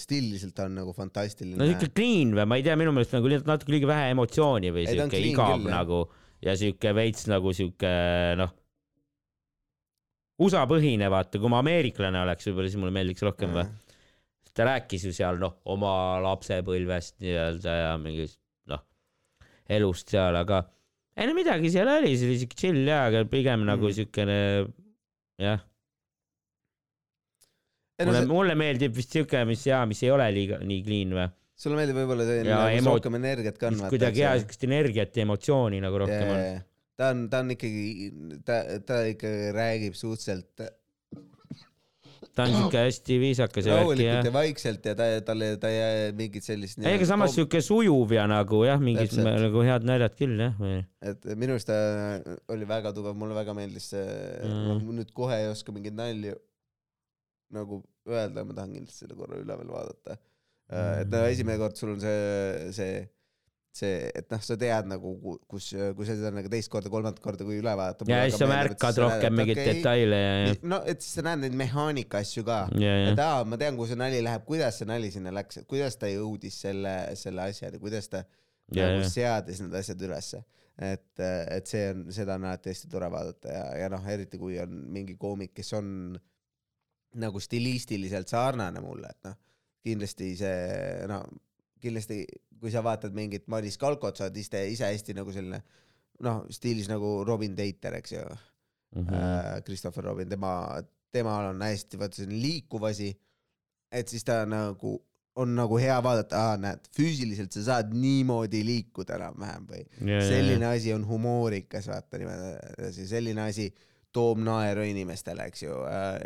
[0.00, 1.58] stiililiselt ta on nagu fantastiline.
[1.60, 2.46] No siuke clean või?
[2.48, 5.98] Ma ei tea, minu meelest nagu natuke liiga vähe emotsiooni või siuke igav küll, nagu
[6.44, 7.90] ja siuke veits nagu siuke
[8.40, 8.54] noh,
[10.40, 13.66] USA põhine vaata, kui ma ameeriklane oleks võib-olla, siis mulle meeldiks rohkem või.
[14.56, 15.90] ta rääkis ju seal noh, oma
[16.24, 18.38] lapsepõlvest nii-öelda ja mingist
[18.72, 18.80] noh,
[19.70, 20.62] elust seal, aga
[21.20, 23.94] ei no midagi seal oli, see oli siuke chill ja, aga pigem nagu Mm.
[24.00, 24.38] siukene
[25.40, 25.60] jah,
[28.00, 31.28] mulle, see, mulle meeldib vist siuke, mis ja mis ei ole liiga nii clean või,
[31.60, 33.90] sulle meeldib võib-olla Ja nagu emo- rohkem energiat mis kandma.
[33.92, 36.44] kuidagi hea siukest energiat ja emotsiooni nagu rohkem on.
[37.00, 38.10] Ta on, ta on ikkagi,
[38.44, 40.68] ta, ta ikka räägib suhteliselt
[42.36, 46.12] ta on siuke hästi viisakas ja rahulikult ja vaikselt ja ta, talle, ta ei jää
[46.18, 46.78] mingit sellist.
[46.84, 50.60] ei, aga samas siuke sujuv ja nagu jah, mingid nagu head naljad küll jah
[51.10, 51.78] et minu arust ta
[52.54, 54.06] oli väga tugev, mulle väga meeldis see
[54.40, 54.76] Mm.
[54.78, 56.36] mm., nüüd kohe ei oska mingeid nalju
[57.54, 60.16] nagu öelda, ma tahan kindlasti selle korra üle veel vaadata.
[60.70, 61.32] et no Mm.
[61.32, 63.00] esimene kord sul on see, see,
[63.76, 67.22] see, et noh, sa tead nagu ku- kus, kui sa seda nagu teist korda, kolmandat
[67.22, 68.08] korda, kui üle vaatad.
[68.10, 71.56] ja siis sa märkad rohkem mingeid detaile ja, ja, no et siis sa näed neid
[71.60, 72.64] mehaanika asju ka.
[72.74, 76.10] et aa, ma tean, kuhu see nali läheb, kuidas see nali sinna läks, kuidas ta
[76.10, 78.24] jõudis selle, selle asjani, kuidas ta
[78.74, 80.42] ja, nagu ja seadis need asjad ülesse.
[80.80, 84.58] et, et see on, seda on alati hästi tore vaadata ja, ja noh, eriti kui
[84.62, 86.18] on mingi koomik, kes on
[87.20, 89.38] nagu stilistiliselt sarnane mulle, et noh,
[89.84, 91.22] kindlasti see, no
[91.80, 92.22] kindlasti,
[92.60, 95.62] kui sa vaatad mingit Madis Kalkot, sa oled ise, ise hästi nagu selline
[96.24, 98.24] noh, stiilis nagu Robin Teiter, eks ju.
[98.96, 99.14] Mhm.
[99.14, 100.54] äh, Christopher Robin, tema,
[101.12, 103.12] temal on hästi vaata selline liikuv asi.
[103.90, 104.92] et siis ta nagu
[105.40, 109.80] on nagu hea vaadata, näed, füüsiliselt sa saad niimoodi liikuda enam-vähem või
[110.26, 113.68] selline asi on humoorikas, vaata niimoodi, selline asi
[114.14, 115.74] toob naeru inimestele, eks ju,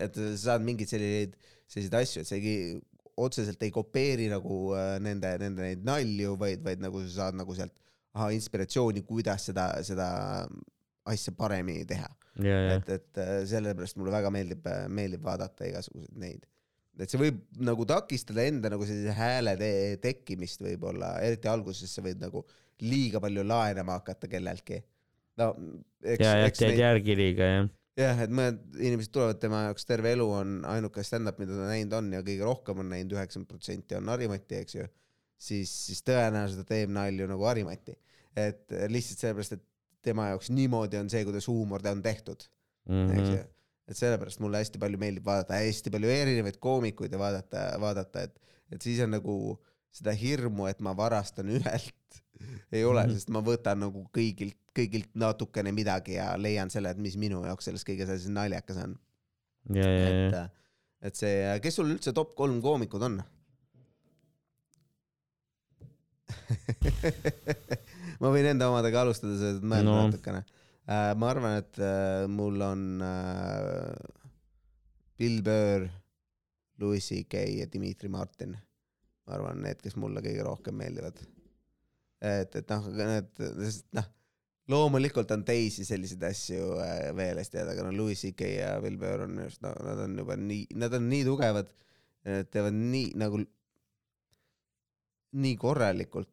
[0.00, 2.80] et sa saad mingeid selliseid, selliseid asju, et sa ei,
[3.20, 7.54] otseselt ei kopeeri nagu äh, nende, nende neid nalju, vaid, vaid nagu sa saad nagu
[7.56, 7.74] sealt
[8.14, 10.08] ahah, inspiratsiooni, kuidas seda, seda
[11.10, 12.08] asja paremini teha.
[12.40, 16.48] et, et äh, sellepärast mulle väga meeldib, meeldib vaadata igasuguseid neid.
[16.98, 19.70] et see võib nagu takistada enda nagu sellise hääle te
[20.02, 22.42] tekkimist võib-olla, eriti alguses sa võid nagu
[22.82, 24.80] liiga palju laenama hakata kelleltki.
[25.38, 25.52] no
[26.02, 27.72] eks, ja, ja teed järgi liiga, jah.
[27.96, 31.92] jah, et mõned inimesed tulevad tema jaoks terve elu on ainuke stand-up, mida ta näinud
[31.98, 34.86] on ja kõige rohkem on näinud, üheksakümmend protsenti on Harimati, eks ju,
[35.38, 37.94] siis, siis tõenäoliselt ta teeb nalju nagu Harimati.
[38.36, 39.62] et lihtsalt sellepärast, et
[40.02, 42.42] tema jaoks niimoodi on see, kuidas huumor on tehtud
[42.88, 43.10] Mhm.
[43.18, 43.36] eks ju.
[43.88, 48.40] et sellepärast mulle hästi palju meeldib vaadata hästi palju erinevaid koomikuid ja vaadata, vaadata, et,
[48.72, 49.60] et siis on nagu
[49.92, 52.20] seda hirmu, et ma varastan ühelt
[52.72, 53.14] ei ole, Mhm.
[53.14, 57.70] sest ma võtan nagu kõigilt, kõigilt natukene midagi ja leian selle, et mis minu jaoks
[57.70, 58.96] selles kõiges asjas naljakas on.
[59.74, 60.48] et ja,,
[61.04, 63.20] et see, kes sul üldse top kolm koomikud on?
[68.22, 69.96] ma võin enda omadega alustada, sa mõelda No.
[70.08, 71.12] natukene uh,.
[71.20, 72.84] ma arvan, et uh, mul on
[75.18, 75.86] Bill Burr,
[76.82, 78.56] Louis CK ja Dmitri Martin.
[79.24, 81.20] ma arvan, need, kes mulle kõige rohkem meeldivad.
[82.20, 83.30] et, et noh, need,
[83.62, 84.08] sest noh,
[84.72, 89.00] loomulikult on teisi selliseid asju äh, veel hästi head, aga no Louis CK ja Bill
[89.00, 91.74] Burr on minu arust, no nad on juba nii, nad on nii tugevad,
[92.24, 93.42] teevad nii nagu,
[95.44, 96.32] nii korralikult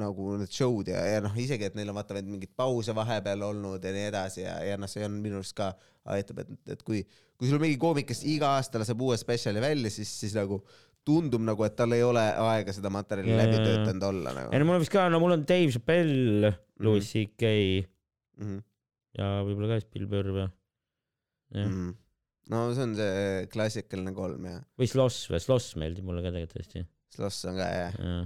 [0.00, 3.44] nagu need show'd ja, ja noh, isegi, et neil on vaata veel mingeid pause vahepeal
[3.46, 5.70] olnud ja nii edasi ja, ja noh, see on minu arust ka
[6.16, 7.04] aitab, et, et kui,
[7.38, 10.60] kui sul mingi koomik, kes iga aasta laseb uue spetsiali välja, siis, siis nagu
[11.04, 13.66] tundub nagu, et tal ei ole aega seda materjali Ja, läbi ja, ja.
[13.70, 16.52] töötanud olla ei nagu no mul on vist ka, no mul on Dave Chappelle,
[16.84, 18.46] Louis CK mm.
[18.46, 18.62] -hmm.
[19.18, 20.46] ja võib-olla ka Burr või?
[20.48, 21.92] jah, Mm.
[22.50, 26.64] no see on see klassikaline kolm ja või Sloss või, Sloss meeldib mulle ka tegelikult
[26.64, 26.86] hästi.
[27.14, 28.24] Sloss on ka jah, jah,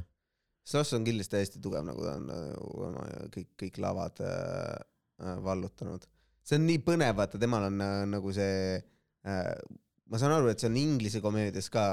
[0.68, 3.04] Sloss on kindlasti hästi tugev, nagu ta on nagu oma
[3.34, 4.78] kõik, kõik lavad äh,
[5.24, 6.06] äh, vallutanud.
[6.44, 9.52] see on nii põnev, vaata temal on äh, nagu see äh,
[10.08, 11.84] ma saan aru, et see on inglise komöödias ka,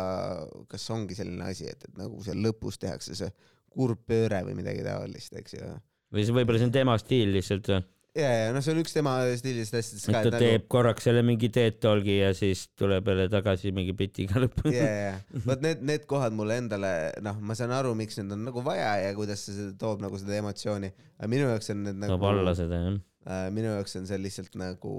[0.72, 3.32] kas ongi selline asi, et, et nagu seal lõpus tehakse see
[3.76, 5.74] kurb pööre või midagi taolist, eks ju.
[6.16, 7.84] või see võib-olla see on tema stiil lihtsalt või?
[8.16, 11.08] ja, ja noh, see on üks tema stiilist asjadest et ka, ta et teeb korraks
[11.08, 14.72] selle mingi TED Talki ja siis tuleb jälle tagasi mingi bitiga lõppu.
[14.74, 15.18] ja, ja,
[15.50, 16.94] vot need, need kohad mulle endale,
[17.26, 20.40] noh, ma saan aru, miks need on nagu vaja ja kuidas see toob nagu seda
[20.40, 23.00] emotsiooni, aga minu jaoks on need nagu toob alla seda jah.
[23.28, 24.96] äh, minu jaoks on see lihtsalt nagu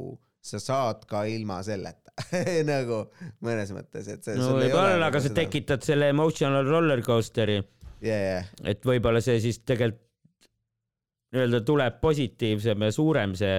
[0.46, 2.14] sa saad ka ilma selleta
[2.72, 3.02] nagu
[3.44, 5.32] mõnes mõttes, et see no võib-olla, aga sa.
[5.36, 7.60] tekitad selle emotional roller coaster'i,
[8.04, 10.02] ja, ja, et võib-olla see siis tegelikult
[11.34, 13.56] nii-öelda tuleb positiivsem ja suurem see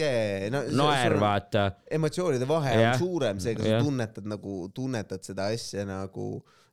[0.00, 0.10] ja,
[0.52, 1.66] no naer, vaata.
[1.92, 2.94] emotsioonide vahe Jah.
[2.94, 3.84] on suurem, seega sa Jah.
[3.84, 6.28] tunnetad nagu, tunnetad seda asja nagu,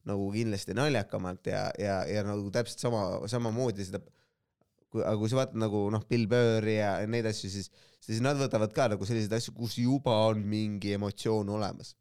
[0.08, 4.02] nagu kindlasti naljakamalt ja, ja, ja nagu täpselt sama, samamoodi seda
[4.92, 7.72] kui, aga kui sa vaatad nagu noh, Bill Burri ja neid asju, siis,
[8.08, 11.94] siis nad võtavad ka nagu selliseid asju, kus juba on mingi emotsioon olemas.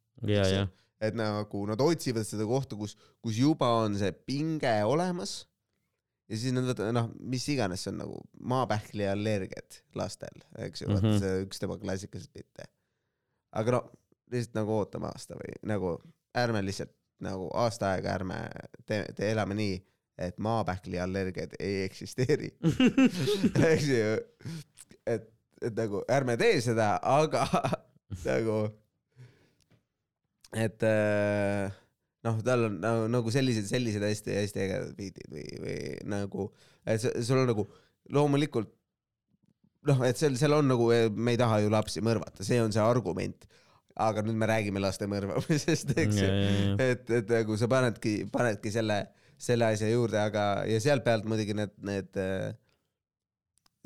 [1.00, 5.42] et nagu nad otsivad seda kohta, kus, kus juba on see pinge olemas.
[6.30, 10.88] ja siis nad võtavad, noh, mis iganes see on nagu maapähkli allergiad lastel, eks ju,
[10.90, 11.18] vaata Mhm.
[11.22, 12.64] see üks tema klassikalised bitte.
[13.52, 13.82] aga no
[14.32, 15.92] lihtsalt nagu ootame aasta või nagu
[16.34, 16.90] ärme lihtsalt
[17.22, 18.40] nagu aasta aega ärme
[18.86, 19.76] tee, tee, elame nii,
[20.18, 22.50] et maapähkli allergiad ei eksisteeri.
[23.70, 24.10] eks ju,
[25.06, 25.30] et,
[25.68, 27.46] et nagu ärme tee seda, aga
[28.28, 28.60] nagu,
[30.56, 31.74] et äh,
[32.26, 35.78] noh, tal on nagu, nagu sellised, sellised hästi-hästi ägedad biidid või, või
[36.10, 36.48] nagu,
[36.86, 37.66] et sul on nagu
[38.14, 38.72] loomulikult
[39.86, 42.82] noh, et seal, seal on nagu, me ei taha ju lapsi mõrvata, see on see
[42.82, 43.46] argument.
[43.96, 46.26] aga nüüd me räägime laste mõrvamisest, eks ju.
[46.84, 48.98] et, et nagu sa panedki, panedki selle,
[49.40, 52.50] selle asja juurde, aga, ja sealt pealt muidugi need, need äh,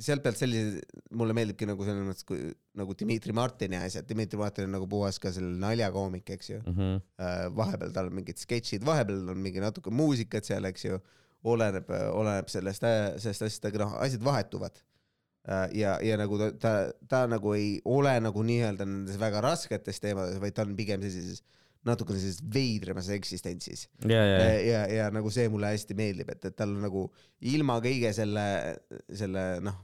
[0.01, 0.81] sealt pealt sellised,
[1.17, 5.21] mulle meeldibki nagu selles mõttes, kui nagu Dmitri Martini asjad, Dmitri Martin on nagu puhas
[5.23, 6.61] ka selle naljakoomik, eks ju.
[6.67, 7.01] Mhm.
[7.57, 11.01] vahepeal tal on mingid sketšid, vahepeal on mingi natuke muusikat seal, eks ju.
[11.41, 12.85] oleneb, oleneb sellest,
[13.17, 14.83] sellest asjast, aga noh, asjad vahetuvad.
[15.73, 16.73] ja, ja nagu ta, ta,
[17.09, 21.41] ta nagu ei ole nagu nii-öelda nendes väga rasketes teemades, vaid ta on pigem sellises
[21.87, 23.87] natukene sellises veidramas eksistentsis.
[24.05, 27.07] ja, ja, ja, ja, ja nagu see mulle hästi meeldib, et, et tal on nagu
[27.53, 28.45] ilma kõige selle,
[29.17, 29.79] selle noh,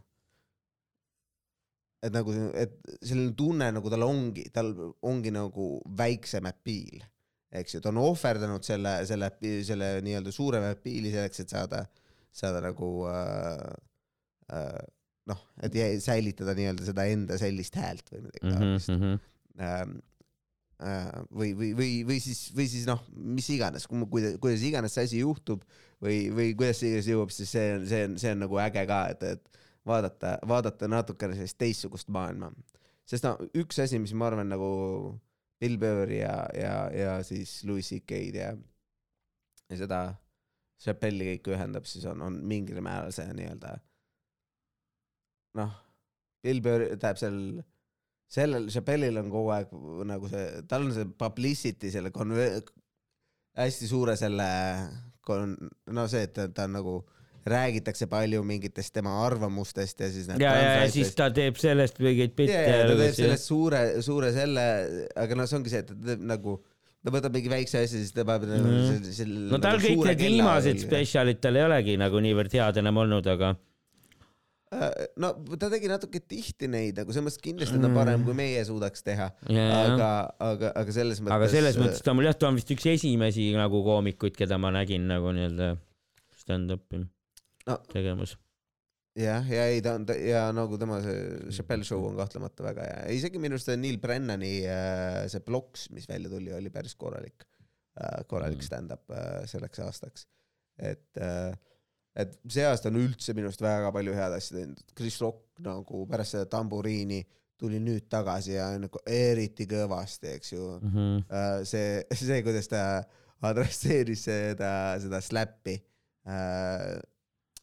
[2.07, 4.73] et nagu, et selline tunne nagu tal ongi, tal
[5.07, 7.05] ongi nagu väiksem appeal,
[7.57, 9.31] eks ju, ta on ohverdanud selle, selle,
[9.67, 11.85] selle nii-öelda suurema appeal'i selleks, et saada,
[12.35, 13.63] saada nagu äh,
[14.53, 14.85] äh,
[15.31, 19.19] noh, et säilitada nii-öelda seda enda sellist häält või midagi taolist Mhm, mhm.
[19.67, 19.97] ähm,
[20.85, 25.09] äh, või, või, või, või siis, või siis noh, mis iganes, kuidas, kuidas iganes see
[25.09, 25.65] asi juhtub
[26.03, 28.87] või, või kuidas see iganes jõuab, siis see on, see on, see on nagu äge
[28.91, 32.51] ka, et, et vaadata, vaadata natukene sellist teistsugust maailma.
[33.07, 34.69] sest no üks asi, mis ma arvan nagu
[35.61, 38.53] Bill Burri ja, ja, ja siis Louis CK-d ja,
[39.71, 40.01] ja seda
[40.83, 43.77] Chappelli kõike ühendab, siis on, on mingil määral see nii-öelda
[45.57, 45.73] noh,
[46.45, 47.41] Bill Burr, tähendab seal
[48.33, 49.73] sellel Chappellil on kogu aeg
[50.11, 52.65] nagu see, tal on see publicity selle konve-,
[53.57, 54.49] hästi suure selle
[55.27, 55.57] kon-,
[55.95, 56.97] no see, et ta, ta on nagu
[57.47, 60.29] räägitakse palju mingitest tema arvamustest ja siis.
[60.29, 63.83] ja, ja, ja siis ta teeb sellest mingeid pilte ja, ja ta teeb sellest suure,
[64.07, 64.65] suure selle,
[65.17, 66.59] aga noh, see ongi see, et ta teeb nagu,
[67.07, 69.07] ta võtab mingi väikse asja, siis ta paneb nagu Mhm.
[69.21, 73.03] selle, no tal nagu kõik need viimased spetsialid tal ei olegi nagu niivõrd head enam
[73.05, 73.55] olnud, aga
[74.75, 74.91] Äh,
[75.23, 75.29] no
[75.61, 79.05] ta tegi natuke tihti neid, nagu selles mõttes kindlasti on ta parem, kui meie suudaks
[79.07, 80.09] teha, ja, aga,
[80.43, 81.37] aga, aga selles mõttes.
[81.37, 84.59] aga selles mõttes ta on mul jah, ta on vist üks esimesi nagu koomikuid, keda
[84.59, 85.77] ma nägin nagu nii-öelda
[86.43, 87.05] stand-up'i
[87.67, 87.77] No.
[87.91, 88.37] tegemas.
[89.19, 92.85] jah, ja ei ta on ta, ja nagu tema see Chappelle show on kahtlemata väga
[92.87, 97.47] hea, isegi minu arust Neil Brennani äh, see Blocks, mis välja tuli, oli päris korralik,
[98.29, 98.67] korralik Mm.
[98.69, 100.27] stand-up äh, selleks aastaks.
[100.79, 101.09] et,
[102.17, 106.03] et see aasta on üldse minu arust väga palju head asja teinud, Chris Rock nagu
[106.11, 107.23] pärast seda tamburiini
[107.57, 110.67] tuli nüüd tagasi ja nagu eriti kõvasti, eks ju.
[110.85, 111.23] Mhm.
[111.65, 112.83] see, see, kuidas ta
[113.49, 115.79] adresseeris seda, seda slappi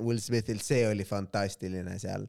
[0.01, 2.25] Will Smithil, see oli fantastiline seal.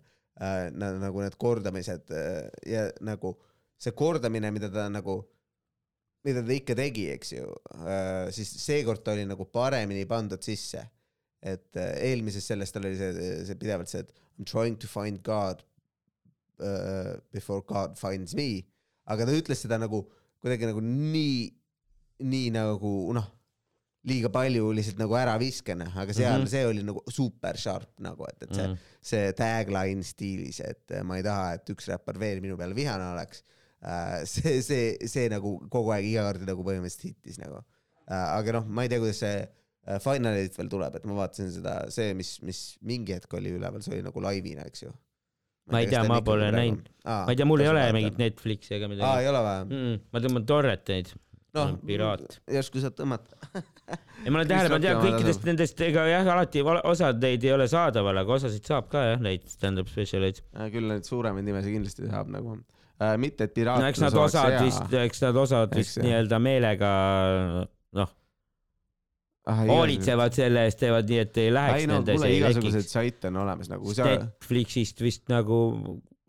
[0.75, 3.37] nagu need kordamised äh, ja nagu
[3.79, 5.21] see kordamine, mida ta nagu,
[6.27, 7.47] mida ta ikka tegi, eks ju,
[8.35, 10.83] siis seekord ta oli nagu paremini pandud sisse.
[11.45, 14.89] et äh, eelmises selles tal oli see, see pidevalt see, et I m trying to
[14.89, 15.61] find God
[16.59, 18.65] uh, before God finds me,
[19.05, 20.01] aga ta ütles seda nagu
[20.41, 21.45] kuidagi nagu nii,
[22.25, 23.29] nii nagu noh,
[24.09, 26.45] liiga palju lihtsalt nagu äraviskena, aga seal mm.
[26.45, 26.53] -hmm.
[26.53, 28.95] see oli nagu super sharp nagu, et, et see mm, -hmm.
[29.11, 33.13] see tagline stiilis, et äh, ma ei taha, et üks räppar veel minu peale vihane
[33.15, 33.45] oleks.
[34.25, 37.59] see, see, see nagu kogu aeg iga kord nagu põhimõtteliselt hittis nagu.
[38.09, 41.51] aga noh, ma ei tea, kuidas see äh, Final Eight veel tuleb, et ma vaatasin
[41.53, 44.95] seda, see, mis, mis mingi hetk oli üleval, see oli nagu laivina, eks ju.
[45.73, 46.89] Ma ei tea, ma pole näinud.
[47.05, 49.61] ma ei tea, mul ei ole mingit Netflixi ega aa, midagi ei ole või?
[49.65, 49.79] mm.
[49.79, 51.13] -mm, ma tõmban torreteid,
[51.55, 52.39] noh, piraat.
[52.51, 53.37] järsku saad tõmmata.
[54.25, 57.69] ei, ma olen tähele pannud jah, kõikidest nendest, ega jah, alati osad neid ei ole
[57.71, 60.43] saadaval, aga osasid saab ka jah, neid stand-up spetsialeid.
[60.75, 64.59] küll neid suuremaid nimesid kindlasti saab nagu äh,, mitte et piraatlus no eks nad osad
[64.65, 66.93] vist, eks nad osad vist nii-öelda meelega
[68.01, 68.15] noh,
[69.45, 72.91] hoolitsevad selle eest, teevad nii, et ei läheks ei no nende lekiks.
[72.91, 75.61] saite on olemas nagu sa, Netflixist vist nagu,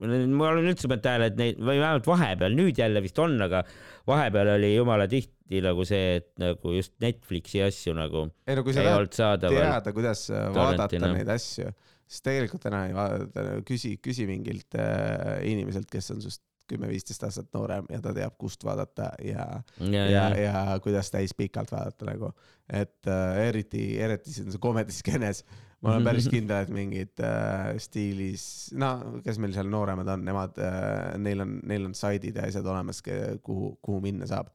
[0.03, 3.61] ma olen üldse pannud tähele, et neid või vähemalt vahepeal, nüüd jälle vist on, aga
[4.09, 8.75] vahepeal oli jumala tihti nagu see, et nagu just Netflixi asju nagu ei no kui
[8.75, 11.13] sa tahad teada, kuidas äh, vaadata torrentina.
[11.15, 11.71] neid asju,
[12.09, 17.51] siis tegelikult täna ei vaadata, küsi, küsi mingilt äh, inimeselt, kes on sinust kümme-viisteist aastat
[17.53, 19.45] noorem ja ta teab, kust vaadata ja,
[19.79, 22.31] ja, ja ja, ja kuidas täis pikalt vaadata nagu,
[22.73, 25.43] et äh, eriti, eriti siin see komediskeenes,
[25.85, 28.45] ma olen päris kindel, et mingid äh, stiilis,
[28.77, 32.67] no kes meil seal nooremad on, nemad äh,, neil on, neil on saidid ja asjad
[32.71, 34.49] olemas, kuhu, kuhu minna saab,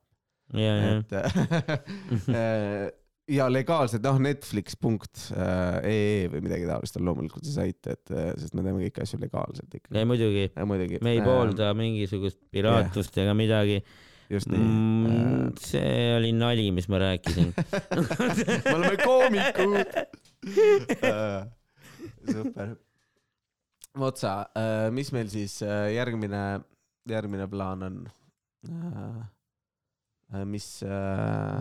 [0.51, 1.15] et
[2.35, 2.91] äh,
[3.31, 8.65] ja legaalselt noh, Netflix.ee või midagi taolist on loomulikult see sait, et äh, sest me
[8.67, 9.97] teeme kõiki asju legaalselt ikkagi
[10.51, 10.67] ei.
[10.67, 13.81] muidugi, me ei poolda mingisugust piraatlust ega midagi.
[14.31, 17.49] just nii Mm, see oli nali, mis ma rääkisin.
[18.67, 19.89] me oleme koomikud.
[22.35, 22.77] super.
[24.01, 24.33] Otsa,
[24.95, 26.45] mis meil siis äh, järgmine,
[27.11, 28.01] järgmine plaan on?
[30.47, 30.67] mis,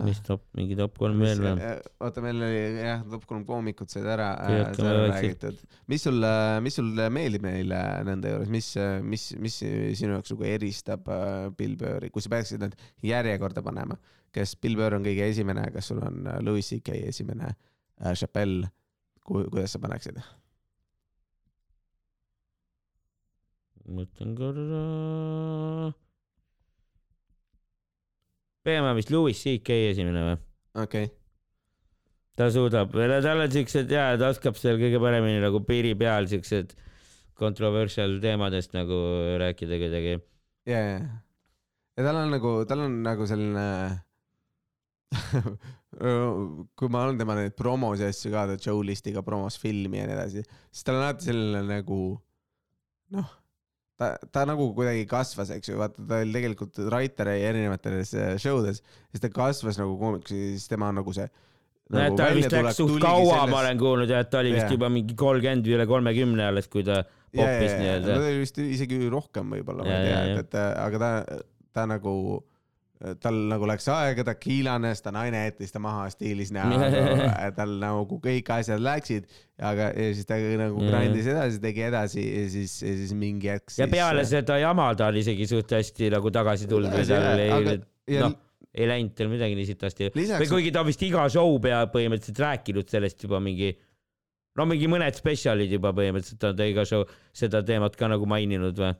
[0.06, 1.70] mis top, mingi top kolm veel või?
[2.06, 5.10] oota, meil oli jah, top kolm koomikut said ära, on vaikselt.
[5.10, 5.64] räägitud.
[5.90, 6.26] mis sul,
[6.62, 8.68] mis sul meeldib neile nende juures, mis,
[9.02, 9.58] mis, mis
[9.98, 13.98] sinu jaoks nagu eristab äh, Bill Burri, kui sa peaksid nad järjekorda panema,
[14.34, 17.50] kes Bill Burr on kõige esimene, kas sul on äh, Louis CK esimene,
[18.00, 18.70] Chappelle,
[19.24, 20.20] kuidas sa paneksid?
[23.90, 24.82] mõtlen korra.
[28.66, 30.36] peame vist Louis CK esimene või?
[30.82, 31.14] okei okay.,
[32.38, 36.76] ta suudab, tal on siuksed ja ta oskab seal kõige paremini nagu piiri peal siuksed
[37.40, 39.00] controversial teemadest nagu
[39.40, 40.14] rääkida kuidagi.
[40.70, 41.00] ja, ja,
[41.96, 43.66] ja tal on nagu, tal on nagu selline
[46.00, 50.06] kui ma olen tema neid promos ja asju ka, ta Joe Listiga promos filmi ja
[50.08, 52.00] nii edasi, siis tal on alati selline nagu
[53.16, 53.34] noh,
[54.00, 58.62] ta, ta nagu kuidagi kasvas, eks ju, vaata ta oli tegelikult writer erinevates äh, show
[58.64, 58.80] des,
[59.12, 61.28] siis ta kasvas nagu koomiks ja siis tema nagu see
[61.90, 64.76] et ta vist läks suht kaua, ma olen kuulnud ja et ta oli vist Jah.
[64.76, 67.02] juba mingi kolmkümmend või üle kolmekümne alles, kui ta
[67.34, 68.18] popis ta nii-öelda.
[68.20, 71.40] oli vist isegi rohkem võib-olla, ma ei tea et, et äh, aga ta,
[71.74, 72.14] ta nagu,
[73.22, 76.90] tal nagu läks aega, ta kiilanes, ta naine jättis ta maha stiilis näoga,
[77.58, 80.90] tal nagu kõik asjad läksid, aga ja siis ta nagu Ja.
[80.92, 84.90] grindis edasi, tegi edasi ja siis, ja siis mingi hetk ja siis peale seda jama
[84.98, 87.76] ta oli isegi suht hästi nagu tagasi tulnud või tal ei aga,
[88.10, 88.36] ja noh,
[88.76, 90.10] ei läinud tal midagi nii sitasti.
[90.10, 93.72] või lisaks, kuigi ta vist iga show pea põhimõtteliselt rääkinud sellest juba mingi,
[94.60, 98.76] no mingi mõned spetsialid juba põhimõtteliselt on ta iga show seda teemat ka nagu maininud
[98.76, 98.92] või?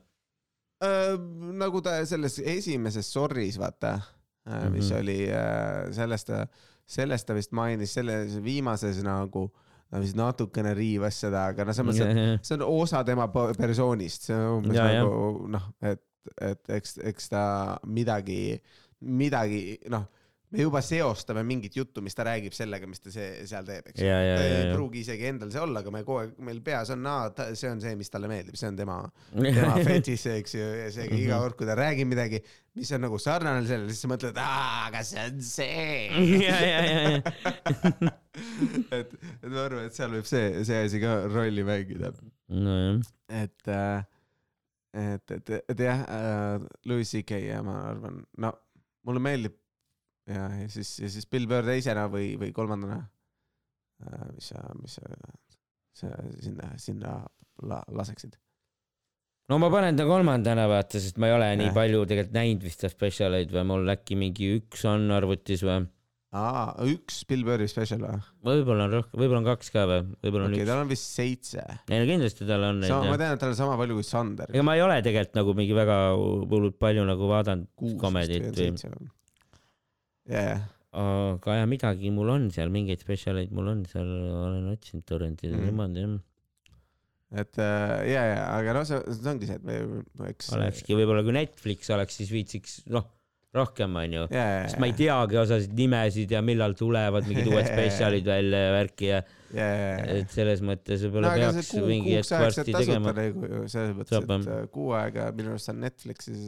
[0.81, 1.15] Äh,
[1.61, 3.95] nagu ta selles esimeses Sorry's vaata
[4.47, 4.99] äh,, mis Mhm.
[4.99, 6.45] oli äh, sellest ta,
[6.85, 9.51] sellest ta vist mainis, selles viimases nagu
[9.91, 13.27] ta vist natukene riivas seda, aga no selles mõttes, et see on osa tema
[13.57, 14.85] persoonist, see on umbes ja.
[14.87, 16.01] nagu noh, et,
[16.41, 17.43] et eks, eks ta
[17.85, 18.55] midagi,
[19.01, 20.05] midagi noh,
[20.51, 24.01] me juba seostame mingit juttu, mis ta räägib sellega, mis ta see seal teeb, eks.
[24.03, 26.59] ja, ja, ta ei ja, pruugi isegi endal see olla, aga me kogu aeg, meil
[26.65, 27.07] peas on,
[27.55, 28.97] see on see, mis talle meeldib, see on tema,
[29.31, 29.85] tema ja.
[29.87, 31.43] fetiš, eks ju, ja seega iga Mhm.
[31.45, 32.41] kord, kui ta räägib midagi,
[32.75, 36.41] mis on nagu sarnane sellele, siis sa mõtled, aa, aga see on see.
[36.43, 38.11] ja, ja, ja,
[38.99, 42.11] et, et ma arvan, et seal võib see, see asi ka rolli mängida.
[42.51, 42.99] nojah.
[43.31, 48.51] et, et, et, et jah äh,, Louis CK ja ma arvan, no
[49.07, 49.55] mulle meeldib
[50.31, 53.01] ja, ja siis, ja siis Bill Burr teisena või, või kolmandana
[54.05, 54.27] äh,.
[54.35, 55.11] mis sa, mis sa,
[56.01, 57.17] sa sinna, sinna
[57.67, 58.37] la, laseksid?
[59.51, 61.77] no ma panen ta kolmandana vaata, sest ma ei ole nii Jah.
[61.77, 65.83] palju tegelikult näinud vist ta spetsialeid või mul äkki mingi üks on arvutis või
[66.37, 68.19] aa, üks Bill Burri spetsial või?
[68.47, 70.71] võib-olla on rohkem, võib-olla on kaks ka või, võib-olla on okei okay,, üks.
[70.71, 71.65] tal on vist seitse.
[71.91, 74.53] ei no kindlasti tal on neid ma tean, et tal on sama palju kui Sander.
[74.53, 78.71] ega ma ei ole tegelikult nagu mingi väga hullult palju nagu vaadanud komedit või,
[80.31, 80.65] jah,
[80.97, 84.11] aga jah, midagi mul on seal, mingeid spetsialeid mul on seal,
[84.47, 85.69] olen otsinud torrentide Mm.
[85.69, 86.19] niimoodi jah.
[87.43, 90.51] et äh, ja, ja, aga noh, see, see ongi see, et me, eks.
[90.57, 93.07] olekski võib-olla, kui Netflix oleks, siis viitsiks noh,
[93.55, 94.25] rohkem onju.
[94.31, 98.65] ja, ja, sest ma ei teagi osasid nimesid ja millal tulevad mingid uued spetsialid välja
[98.65, 99.21] ja värki ja
[99.51, 100.19] ja, ja, ja.
[100.21, 104.21] et selles mõttes no võib-olla see peaks kuu, mingi hetk varsti tegema nagu selles mõttes,
[104.23, 106.45] et äh, kuu aega minu arust on Netflixis,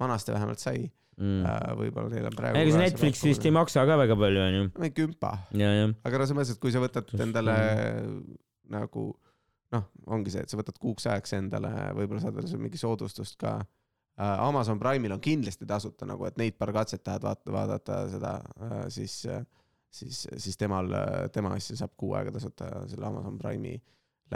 [0.00, 0.86] vanasti vähemalt sai
[1.16, 1.46] Mm.
[1.48, 2.60] äh,, võib-olla neil on praegu.
[2.60, 3.52] ega see Netflix vist ei.
[3.56, 4.64] maksa ka väga palju onju.
[4.76, 7.54] mingi kümpa, aga no selles mõttes, et kui sa võtad endale
[8.74, 9.06] nagu
[9.72, 13.54] noh, ongi see, et sa võtad kuuks ajaks endale, võib-olla saad veel mingi soodustust ka
[13.62, 18.36] äh, Amazon Prime'il on kindlasti tasuta nagu, et neid paar katset tahad vaata, vaadata seda
[18.68, 19.22] äh,, siis,
[19.88, 20.92] siis, siis temal,
[21.32, 23.80] tema asja saab kuu aega tasuta selle Amazon Prime'i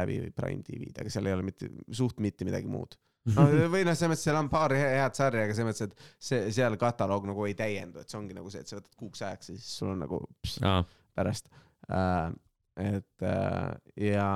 [0.01, 2.97] läbi või Prime TV-d, aga seal ei ole mitte, suht mitte midagi muud.
[3.35, 6.23] No või noh, selles mõttes seal on paar he- head sarja, aga selles mõttes, et
[6.31, 9.23] see, seal kataloog nagu ei täiendu, et see ongi nagu see, et sa võtad kuuks
[9.27, 10.81] ajaks ja siis sul on nagu pss, aa,
[11.19, 11.51] pärast
[11.91, 12.31] äh,.
[12.81, 13.75] et äh,
[14.13, 14.31] ja.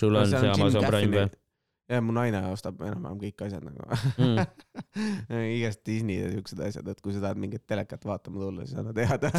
[0.00, 1.28] sul on see Amazon Prime või?
[1.86, 3.78] ja mu naine ostab enam-vähem kõik asjad nagu
[4.16, 4.38] Mm.
[5.58, 8.94] igast Disney ja siuksed asjad, et kui sa tahad mingit telekat vaatama tulla, siis anna
[8.96, 9.30] teada.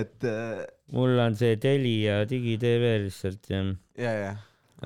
[0.00, 0.60] Et äh,
[0.92, 3.62] mul on see Telia digitv lihtsalt ja
[3.96, 4.32] ja, ja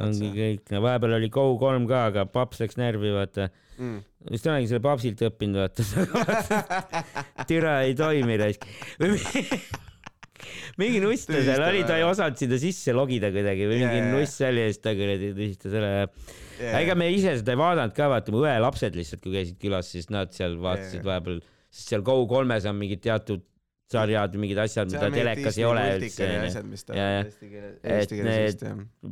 [0.02, 3.44] ongi kõik, vahepeal oli Go3 ka, aga paps läks närvi, vaata.
[3.78, 3.98] mm..
[4.32, 5.82] vist olengi selle papsilt õppinud, vaata.
[7.50, 8.62] türa ei toimi raisk.
[10.80, 14.10] mingi nuss ta seal oli, ta ei osanud sinna sisse logida kuidagi või mingi jaa.
[14.12, 16.06] nuss oli ja siis ta kuradi tühistas ära ja
[16.80, 19.86] ega me ise seda ei vaadanud ka, vaata mu õe lapsed lihtsalt, kui käisid külas,
[19.94, 21.08] siis nad seal vaatasid Jaa.
[21.08, 21.40] vahepeal,
[21.74, 23.42] sest seal Go3-s on mingid teatud
[23.94, 26.28] sarjad, mingid asjad, mida telekas ei ole üldse
[26.98, 27.24] Ja, ja.
[27.94, 28.64] Et need-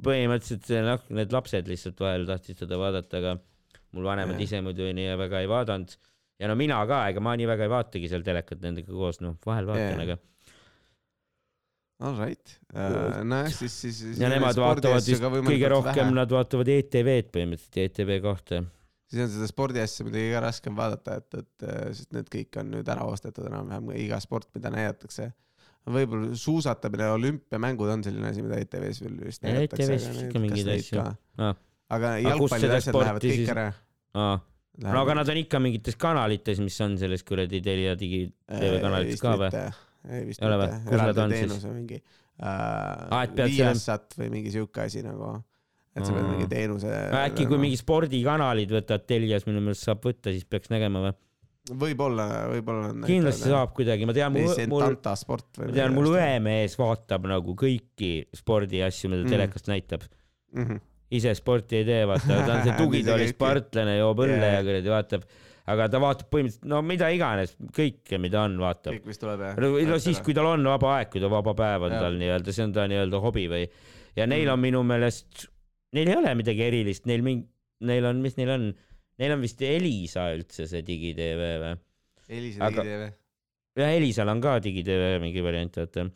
[0.08, 3.36] põhimõtteliselt noh, need lapsed lihtsalt vahel tahtsid seda vaadata, aga
[3.92, 4.46] mul vanemad Jah.
[4.48, 5.96] ise muidu nii väga ei vaadanud.
[6.42, 9.38] ja no mina ka, ega ma nii väga ei vaatagi seal telekat nendega koos, noh
[9.46, 10.18] vahel vaatan, aga
[12.02, 14.18] All right uh,, nojah, siis, siis.
[14.18, 18.62] ja nemad vaatavad vist kõige rohkem, nad vaatavad ETV-d põhimõtteliselt, ETV kahte.
[19.12, 22.70] Siis on seda spordiasja muidugi ka raskem vaadata, et, et äh, sest need kõik on
[22.76, 25.32] nüüd ära ostetud enam-vähem, iga sport, mida näidatakse.
[25.92, 29.88] võib-olla suusatamine, olümpiamängud on selline asi, mida ETV-s veel vist näidatakse.
[29.90, 31.04] ETV-s ikka mingeid asju.
[31.92, 33.66] Aga jalgpallid asjad lähevad kõik siis- ära.
[34.14, 34.36] aa,
[34.86, 39.20] no aga nad on ikka mingites kanalites, mis on selles kuradi Telia digi TV kanalites
[39.20, 39.64] ka või??
[40.12, 45.36] ei vist mitte eraldi teenus või mingi äh, selle- Viasat või mingi siuke asi nagu
[45.96, 46.88] et sa pead mingi teenuse.
[47.22, 51.12] äkki kui mingi spordikanalid võtad Telias, minu meelest saab võtta, siis peaks nägema või?
[51.78, 52.88] võib-olla, võib-olla.
[53.06, 56.08] kindlasti saab kuidagi, ma tean, mul, mul, ma tean, mul.
[56.16, 59.30] õemees vaatab nagu kõiki spordiasju, mida Mm.
[59.36, 60.08] telekast näitab.
[61.12, 63.36] ise sporti ei tee, vaata, ta on see tugitooli käibki.
[63.36, 64.54] sportlane, joob õlle Jaa.
[64.58, 65.24] ja kuradi vaatab,
[65.72, 68.96] aga ta vaatab põhimõtteliselt no mida iganes, kõike, mida on, vaatab.
[68.96, 69.60] kõik, mis tuleb jah.
[69.60, 72.00] no siis, kui tal on vaba aeg, kui ta vaba päev on Jah.
[72.08, 73.66] tal nii-öelda, see on ta nii-öelda hobi või,
[74.16, 75.46] ja neil on minu meelest,
[75.96, 77.46] neil ei ole midagi erilist, neil mingi,
[77.88, 78.68] neil on, mis neil on,
[79.20, 81.74] neil on vist Elisa üldse see digitv või?
[82.32, 83.10] Elisa Aga- või?
[83.82, 86.06] jah, Elisal on ka digitv mingi variant, vaata.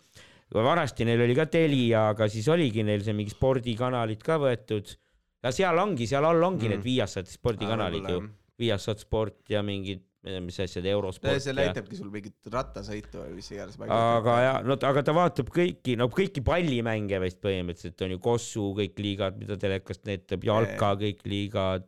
[0.55, 4.97] vanasti neil oli ka Telia, aga siis oligi neil see mingi spordikanalid ka võetud.
[5.43, 6.67] ja seal ongi, seal all ongi.
[6.67, 6.77] Mm.
[6.77, 8.23] need Viasat spordikanalid ju,
[8.59, 13.79] Viasat sport ja mingid, mis asjad, Eurosport see näitabki sul mingit rattasõitu või mis iganes.
[13.79, 18.67] aga ja, no aga ta vaatab kõiki, no kõiki pallimänge vist põhimõtteliselt on ju Kossu
[18.81, 21.87] kõik liigad, mida telekast näitab, jalka kõik liigad,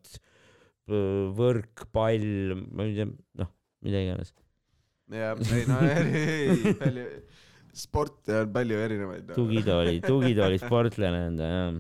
[1.39, 3.11] võrkpall, ma ei tea,
[3.43, 3.53] noh,
[3.85, 4.33] mida iganes.
[5.11, 7.07] jah, ei no ei, palju,
[7.75, 11.79] sporte on palju erinevaid tugitooli, tugitooli sportlane on ta jah.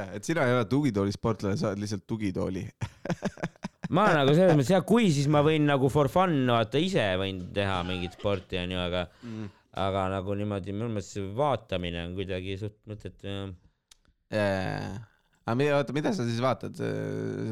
[0.00, 2.66] jah, et sina ei ole tugitooli sportlane, sa oled lihtsalt tugitooli.
[3.92, 7.42] ma nagu selles mõttes jah, kui siis ma võin nagu for fun vaata ise võin
[7.54, 9.06] teha mingit sporti onju, aga,
[9.84, 13.34] aga nagu niimoodi minu meelest see vaatamine on kuidagi suht mõttetu
[14.32, 14.94] jah.
[15.44, 16.78] aga mida, oota, mida sa siis vaatad?
[16.78, 16.90] sa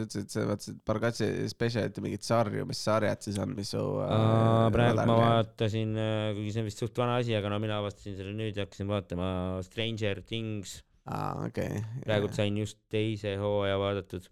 [0.07, 4.69] ütlesid, sa vaatasid Bargatsi spetsialit ja mingit sarju, mis sarjad siis on, mis su äh,
[4.75, 5.97] praegu ma vaatasin,
[6.39, 8.89] kuigi see on vist suht vana asi, aga no mina avastasin selle nüüd ja hakkasin
[8.91, 9.29] vaatama
[9.69, 10.79] Stranger Things.
[11.05, 11.83] aa, okei.
[12.07, 14.31] praegu sain just teise hooaja vaadatud.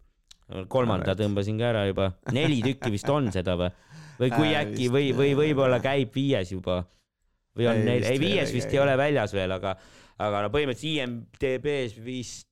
[0.68, 3.70] Kolmanda tõmbasin ka ära juba, neli tükki vist on seda või?
[4.20, 6.82] või kui Äh, äkki või, või võib-olla käib viies juba
[7.56, 8.78] või on Ei, neil, ei viies ei vist käi.
[8.78, 9.74] ei ole väljas veel, aga,
[10.20, 11.08] aga no põhimõtteliselt
[11.40, 12.46] IMDB-s vist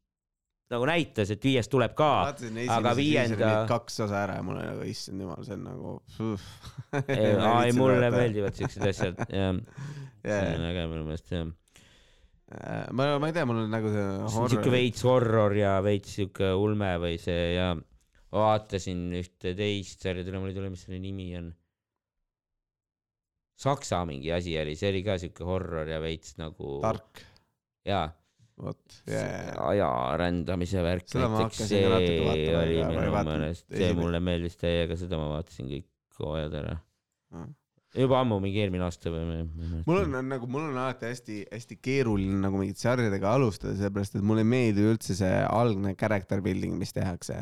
[0.68, 2.10] nagu näitas, et viies tuleb ka.
[2.74, 5.94] aga viienda- kaks osa ära ja mul oli nagu issand jumal, see on nagu.
[6.92, 9.56] aa ei, mulle meeldivad siuksed asjad, jah.
[10.24, 10.54] see yeah.
[10.58, 10.66] on.
[10.68, 11.46] äge minu meelest jah.
[12.92, 16.16] ma, ma ei tea, mul on nagu see see on siuke veits horror ja veits
[16.20, 17.72] siuke ulme või see ja
[18.34, 21.50] vaatasin ühte teist sarja, tule mul ei tule, mis selle nimi on.
[23.58, 27.24] Saksa mingi asi oli, see oli ka siuke horror ja veits nagu tark,
[27.88, 28.06] jaa
[28.62, 29.54] vot, jaa.
[29.70, 34.20] aja rändamise värk Seda ma hakkasin ka natuke see vaatama, oli minu meelest, see mulle
[34.22, 36.76] meeldis täiega, seda ma vaatasin kõik hooajad ära
[37.28, 37.48] Ah..
[37.96, 39.44] Juba ammu, mingi eelmine aasta või?
[39.86, 44.26] mul on, on nagu, mul on alati hästi-hästi keeruline nagu mingite sarjadega alustada, sellepärast et
[44.28, 47.40] mulle ei meeldi üldse see algne character building, mis tehakse.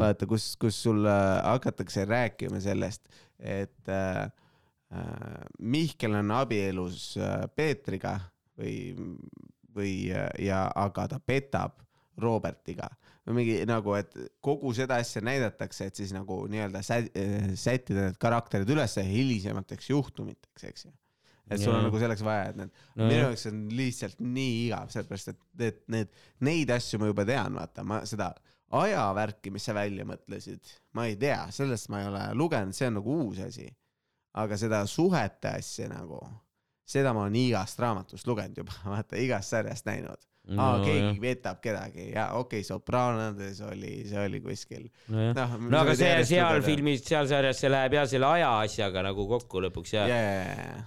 [0.00, 3.04] vaata, kus, kus sul äh, hakatakse rääkima sellest,
[3.38, 4.24] et äh,
[4.94, 8.16] äh, Mihkel on abielus äh, Peetriga
[8.56, 8.94] või,
[9.74, 11.82] või äh, ja, aga ta petab
[12.20, 12.88] Robertiga
[13.24, 14.12] või mingi nagu, et
[14.44, 20.66] kogu seda asja näidatakse, et siis nagu nii-öelda äh, sättida need karakterid üles hilisemateks juhtumiteks,
[20.68, 20.92] eks ju.
[21.48, 21.86] et sul on Jaa.
[21.88, 25.80] nagu selleks vaja, et need no, minu jaoks on lihtsalt nii igav, sellepärast et need,
[25.96, 26.18] need,
[26.48, 28.32] neid asju ma juba tean, vaata, ma seda
[28.74, 32.98] ajavärki, mis sa välja mõtlesid, ma ei tea, sellest ma ei ole lugenud, see on
[33.00, 33.68] nagu uus asi.
[34.34, 36.18] aga seda suhete asja nagu,
[36.84, 40.28] seda ma olen igast raamatust lugenud juba, vaata igast sarjast näinud.
[40.52, 44.88] aa, keegi vetab kedagi ja okei okay,, Sopraanodes oli, see oli kuskil.
[45.12, 46.64] nojah, noh, no aga see seal.
[46.66, 50.42] filmis, seal sarjas see läheb jah selle aja asjaga nagu kokku lõpuks ja ja, ja,
[50.50, 50.82] ja,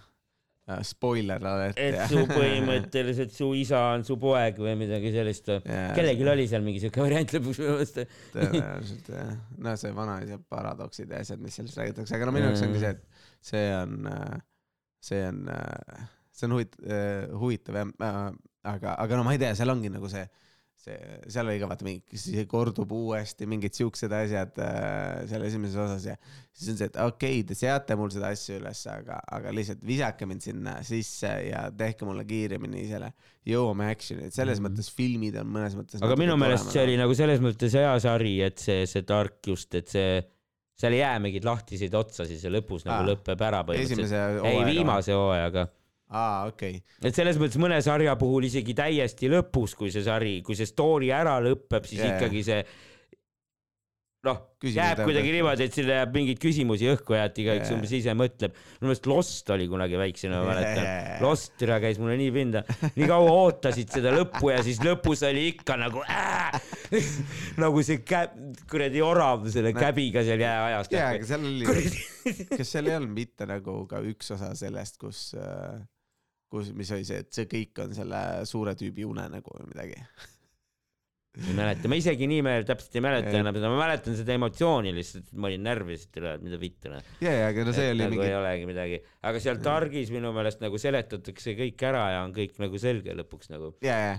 [0.67, 1.79] ja spoiler alert.
[1.81, 5.49] et su põhimõtteliselt su isa on su poeg või midagi sellist?
[5.55, 8.01] Jaa, kellelgi oli seal mingi siuke variant lõpuks minu meelest.
[8.35, 9.31] tõenäoliselt jah,
[9.63, 12.93] no see vanaisa paradoksid ja asjad, mis sellest räägitakse, aga no minu jaoks ongi see,
[12.93, 14.11] et see on,
[15.09, 15.41] see on,
[16.29, 16.77] see on huvit-,
[17.41, 18.21] huvitav jah,
[18.73, 20.25] aga, aga no ma ei tea, seal ongi nagu see,
[20.77, 20.97] see,
[21.33, 26.05] seal oli ka vaata mingi, see kordub uuesti mingid siuksed asjad äh, seal esimeses osas
[26.11, 26.15] ja
[26.53, 29.81] siis on see, et okei okay,, te seate mul seda asja üles, aga, aga lihtsalt
[29.87, 33.11] visake mind sinna sisse ja tehke mulle kiiremini selle,
[33.47, 34.69] jõuame action'i, et selles Mhm.
[34.69, 38.35] mõttes filmid on mõnes mõttes aga minu meelest see oli nagu selles mõttes hea sari,
[38.45, 40.21] et see, see tark just, et see,
[40.77, 44.43] seal ei jää mingeid lahtiseid otsasid, see lõpus nagu Aa, lõpeb ära põhimõtteliselt.
[44.45, 45.63] ei, viimase hooajaga.
[46.09, 47.09] aa, okei okay..
[47.09, 51.11] et selles mõttes mõne sarja puhul isegi täiesti lõpus, kui see sari, kui see story
[51.15, 52.15] ära lõpeb, siis yeah.
[52.15, 52.61] ikkagi see
[54.27, 57.77] noh, jääb kuidagi niimoodi, et sinna jääb mingeid küsimusi õhku ja et igaüks Jaa.
[57.77, 58.55] umbes ise mõtleb.
[58.79, 60.87] minu meelest Lost oli kunagi väiksena, ma mäletan.
[61.23, 62.63] Lost türa käis mulle nii pinda,
[62.97, 66.57] nii kaua ootasid seda lõppu ja siis lõpus oli ikka nagu äh,
[67.63, 68.29] nagu see kä-,
[68.69, 69.81] kuradi orav selle No.
[69.83, 70.87] käbiga seal jääajas.
[70.93, 71.65] jaa, aga seal oli,
[72.57, 75.27] kas seal ei olnud mitte nagu ka üks osa sellest, kus,
[76.51, 80.01] kus, mis oli see, et see kõik on selle suure tüübi unenägu või midagi?
[81.37, 85.37] ei mäleta, ma isegi nime täpselt ei mäleta enam ma mäletan seda emotsiooni lihtsalt, et
[85.37, 87.11] ma olin närvilisest üle, et mida vittu noh.
[87.21, 90.31] ja, ja, aga no see oli nagu mingi ei, olegi midagi, aga seal targis minu
[90.33, 93.75] meelest nagu seletatakse kõik ära ja on kõik nagu selge lõpuks nagu.
[93.85, 94.17] ja, ja.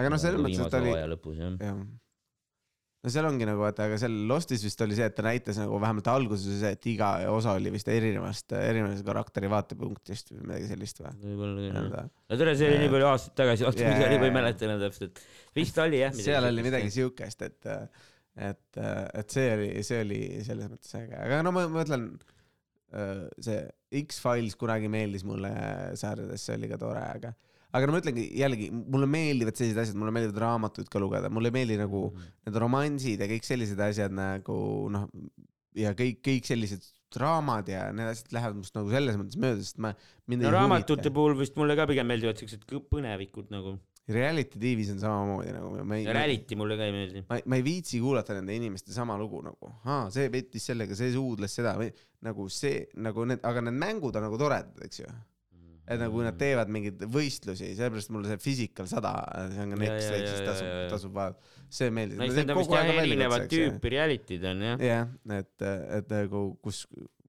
[0.00, 1.54] aga noh, selles mõttes, et oli, lõpus jah.
[1.62, 1.86] jah.
[3.06, 5.78] No seal ongi nagu vaata, aga seal Lostis vist oli see, et ta näitas nagu
[5.78, 11.12] vähemalt alguses, et iga osa oli vist erinevast, erinevast karakteri vaatepunktist või midagi sellist või?
[11.22, 12.10] võib-olla küll jah.
[12.10, 15.22] no tere, see oli nii palju aastaid tagasi, oota jaa, ma ei mäleta enam täpselt.
[15.54, 16.18] vist oli jah.
[16.18, 16.90] seal oli midagi.
[16.96, 17.70] siukest, et,
[18.50, 22.10] et, et see oli, see oli selles mõttes äge, aga no ma mõtlen,
[23.38, 23.62] see
[24.02, 25.54] X-Files kunagi meeldis mulle
[26.00, 27.36] sarjades, see oli ka tore, aga,
[27.76, 31.52] aga no ma ütlengi jällegi, mulle meeldivad sellised asjad, mulle meeldivad raamatuid ka lugeda, mulle
[31.52, 34.58] ei meeldi nagu need romansid ja kõik sellised asjad nagu
[34.92, 35.08] noh,
[35.76, 39.78] ja kõik, kõik sellised draamad ja need asjad lähevad must nagu selles mõttes mööda, sest
[39.82, 39.92] ma,
[40.32, 43.76] no raamatute puhul vist mulle ka pigem meeldivad siuksed põnevikud nagu.
[44.06, 45.72] Reality TV-s on samamoodi nagu
[46.14, 47.24] Reality mulle ka ei meeldi.
[47.26, 51.10] ma, ma ei viitsi kuulata nende inimeste sama lugu nagu, aa, see pettis sellega, see
[51.14, 51.90] suudles seda või
[52.26, 55.10] nagu see nagu need, aga need mängud on nagu toredad, eks ju.
[55.86, 59.12] Et nagu nad teevad mingeid võistlusi, sellepärast mulle see Physical sada,
[59.52, 62.18] see on ka ja, ja, tasub tasub vaadata, see meeldis.
[62.18, 64.82] no need on vist jah erinevat tüüpi reality'd on jah.
[64.82, 65.66] jah, et,
[66.00, 66.84] et nagu kus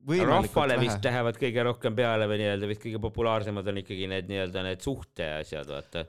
[0.07, 4.65] rahvale vist lähevad kõige rohkem peale või nii-öelda vist kõige populaarsemad on ikkagi need nii-öelda
[4.65, 6.05] need suhteasjad, vaata.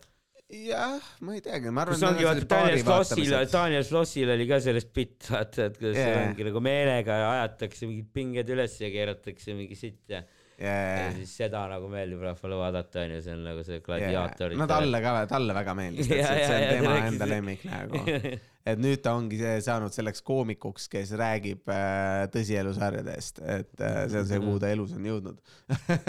[0.48, 2.00] jah, ma ei teagi, ma arvan.
[2.00, 6.20] kus ongi vaata Daniel Slossil, Daniel Slossil oli ka sellest bitt, vaata, et kuidas yeah.
[6.24, 10.24] ongi nagu meelega ajatakse mingid pinged üles ja keeratakse mingi sitt ja
[10.58, 14.54] ja jaa, siis seda nagu meeldib rahvale vaadata onju, see on nagu see gladiaator.
[14.58, 17.66] no talle ka, talle väga meeldis, Jaa, et see on ta tema rääkis- enda lemmik
[17.68, 18.02] nagu.
[18.72, 24.24] et nüüd ta ongi see saanud selleks koomikuks, kes räägib äh, tõsielusarjadest, et äh, see
[24.24, 25.38] on see, kuhu ta elus on jõudnud.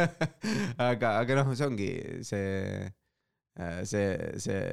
[0.89, 1.91] aga, aga noh, see ongi
[2.27, 2.49] see
[3.59, 4.07] äh,, see,
[4.41, 4.63] see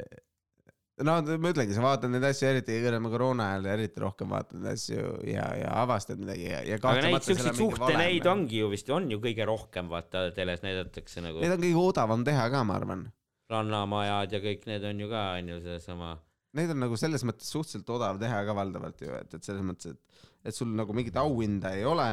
[1.04, 4.78] no ma ütlengi, sa vaatad neid asju eriti kõige koroona ajal eriti rohkem vaatad neid
[4.78, 8.00] asju ja, ja avastad midagi ja, ja aga neid siukseid on mingi suhte valem.
[8.00, 11.84] neid ongi ju vist, on ju kõige rohkem vaata teles näidatakse nagu Neid on kõige
[11.92, 13.06] odavam teha ka, ma arvan
[13.52, 16.14] rannamajad ja kõik need on ju ka onju seesama.
[16.56, 19.92] Neid on nagu selles mõttes suhteliselt odav teha ka valdavalt ju, et, et selles mõttes,
[19.92, 22.08] et, et sul nagu mingit auhinda ei ole,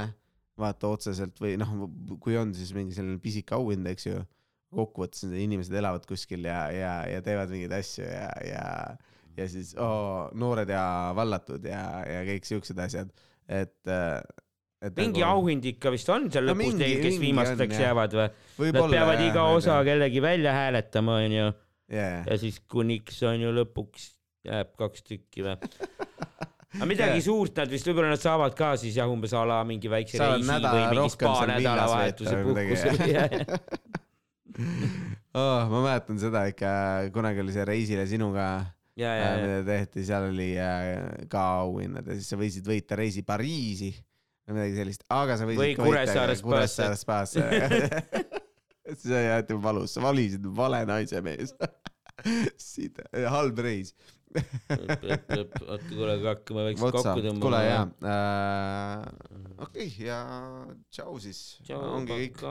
[0.59, 1.71] vaata otseselt või noh,
[2.21, 4.23] kui on, siis mingi selline pisike auhind, eks ju.
[4.75, 8.63] Kokkuvõttes need inimesed elavad kuskil ja, ja, ja teevad mingeid asju ja, ja,
[9.37, 10.85] ja siis oo, noored ja
[11.17, 13.11] vallatud ja, ja kõik siuksed asjad,
[13.47, 14.97] et, et.
[14.99, 17.85] mingi auhind ikka vist on seal No lõpus neil, kes viimasteks on, jah.
[17.89, 18.29] jäävad või?
[18.69, 19.85] Nad peavad jah, iga osa tea.
[19.91, 21.47] kellegi välja hääletama onju
[21.91, 22.23] yeah.
[22.27, 24.11] ja siis kuniks on ju lõpuks
[24.47, 25.57] jääb kaks tükki või?
[26.77, 27.25] aga midagi Jaa.
[27.27, 30.41] suurt nad vist, võib-olla nad saavad ka siis jah, umbes a la mingi väikse Saavad
[30.41, 34.01] reisi või mingi spa nädalavahetuse puhkuse
[35.39, 36.71] oh, ma mäletan seda ikka,
[37.15, 38.47] kunagi oli see Reisile sinuga
[38.99, 42.97] ja, ja, äh, mida tehti, seal oli äh, ka auhinnad ja siis sa võisid võita
[42.99, 43.91] reisi Pariisi
[44.47, 45.77] või midagi sellist, aga sa võisid Või
[46.43, 47.45] Kuressaare spaasse.
[49.03, 51.55] see jäeti valus, sa valisid vale naise mees.
[53.35, 53.93] halb reis.
[54.33, 57.41] oota, kuule, aga hakkame vaikselt kokku, tõmbama.
[57.43, 59.05] kuule jaa äh,,
[59.57, 60.19] okei okay, ja
[60.93, 61.41] tšau siis,
[61.77, 62.41] ongi kõik.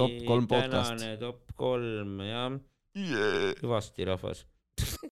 [0.00, 0.96] Top kolm podcast.
[0.96, 2.58] tänane top kolm jah,
[2.98, 3.54] Yeah.
[3.60, 4.44] kõvasti rahvas.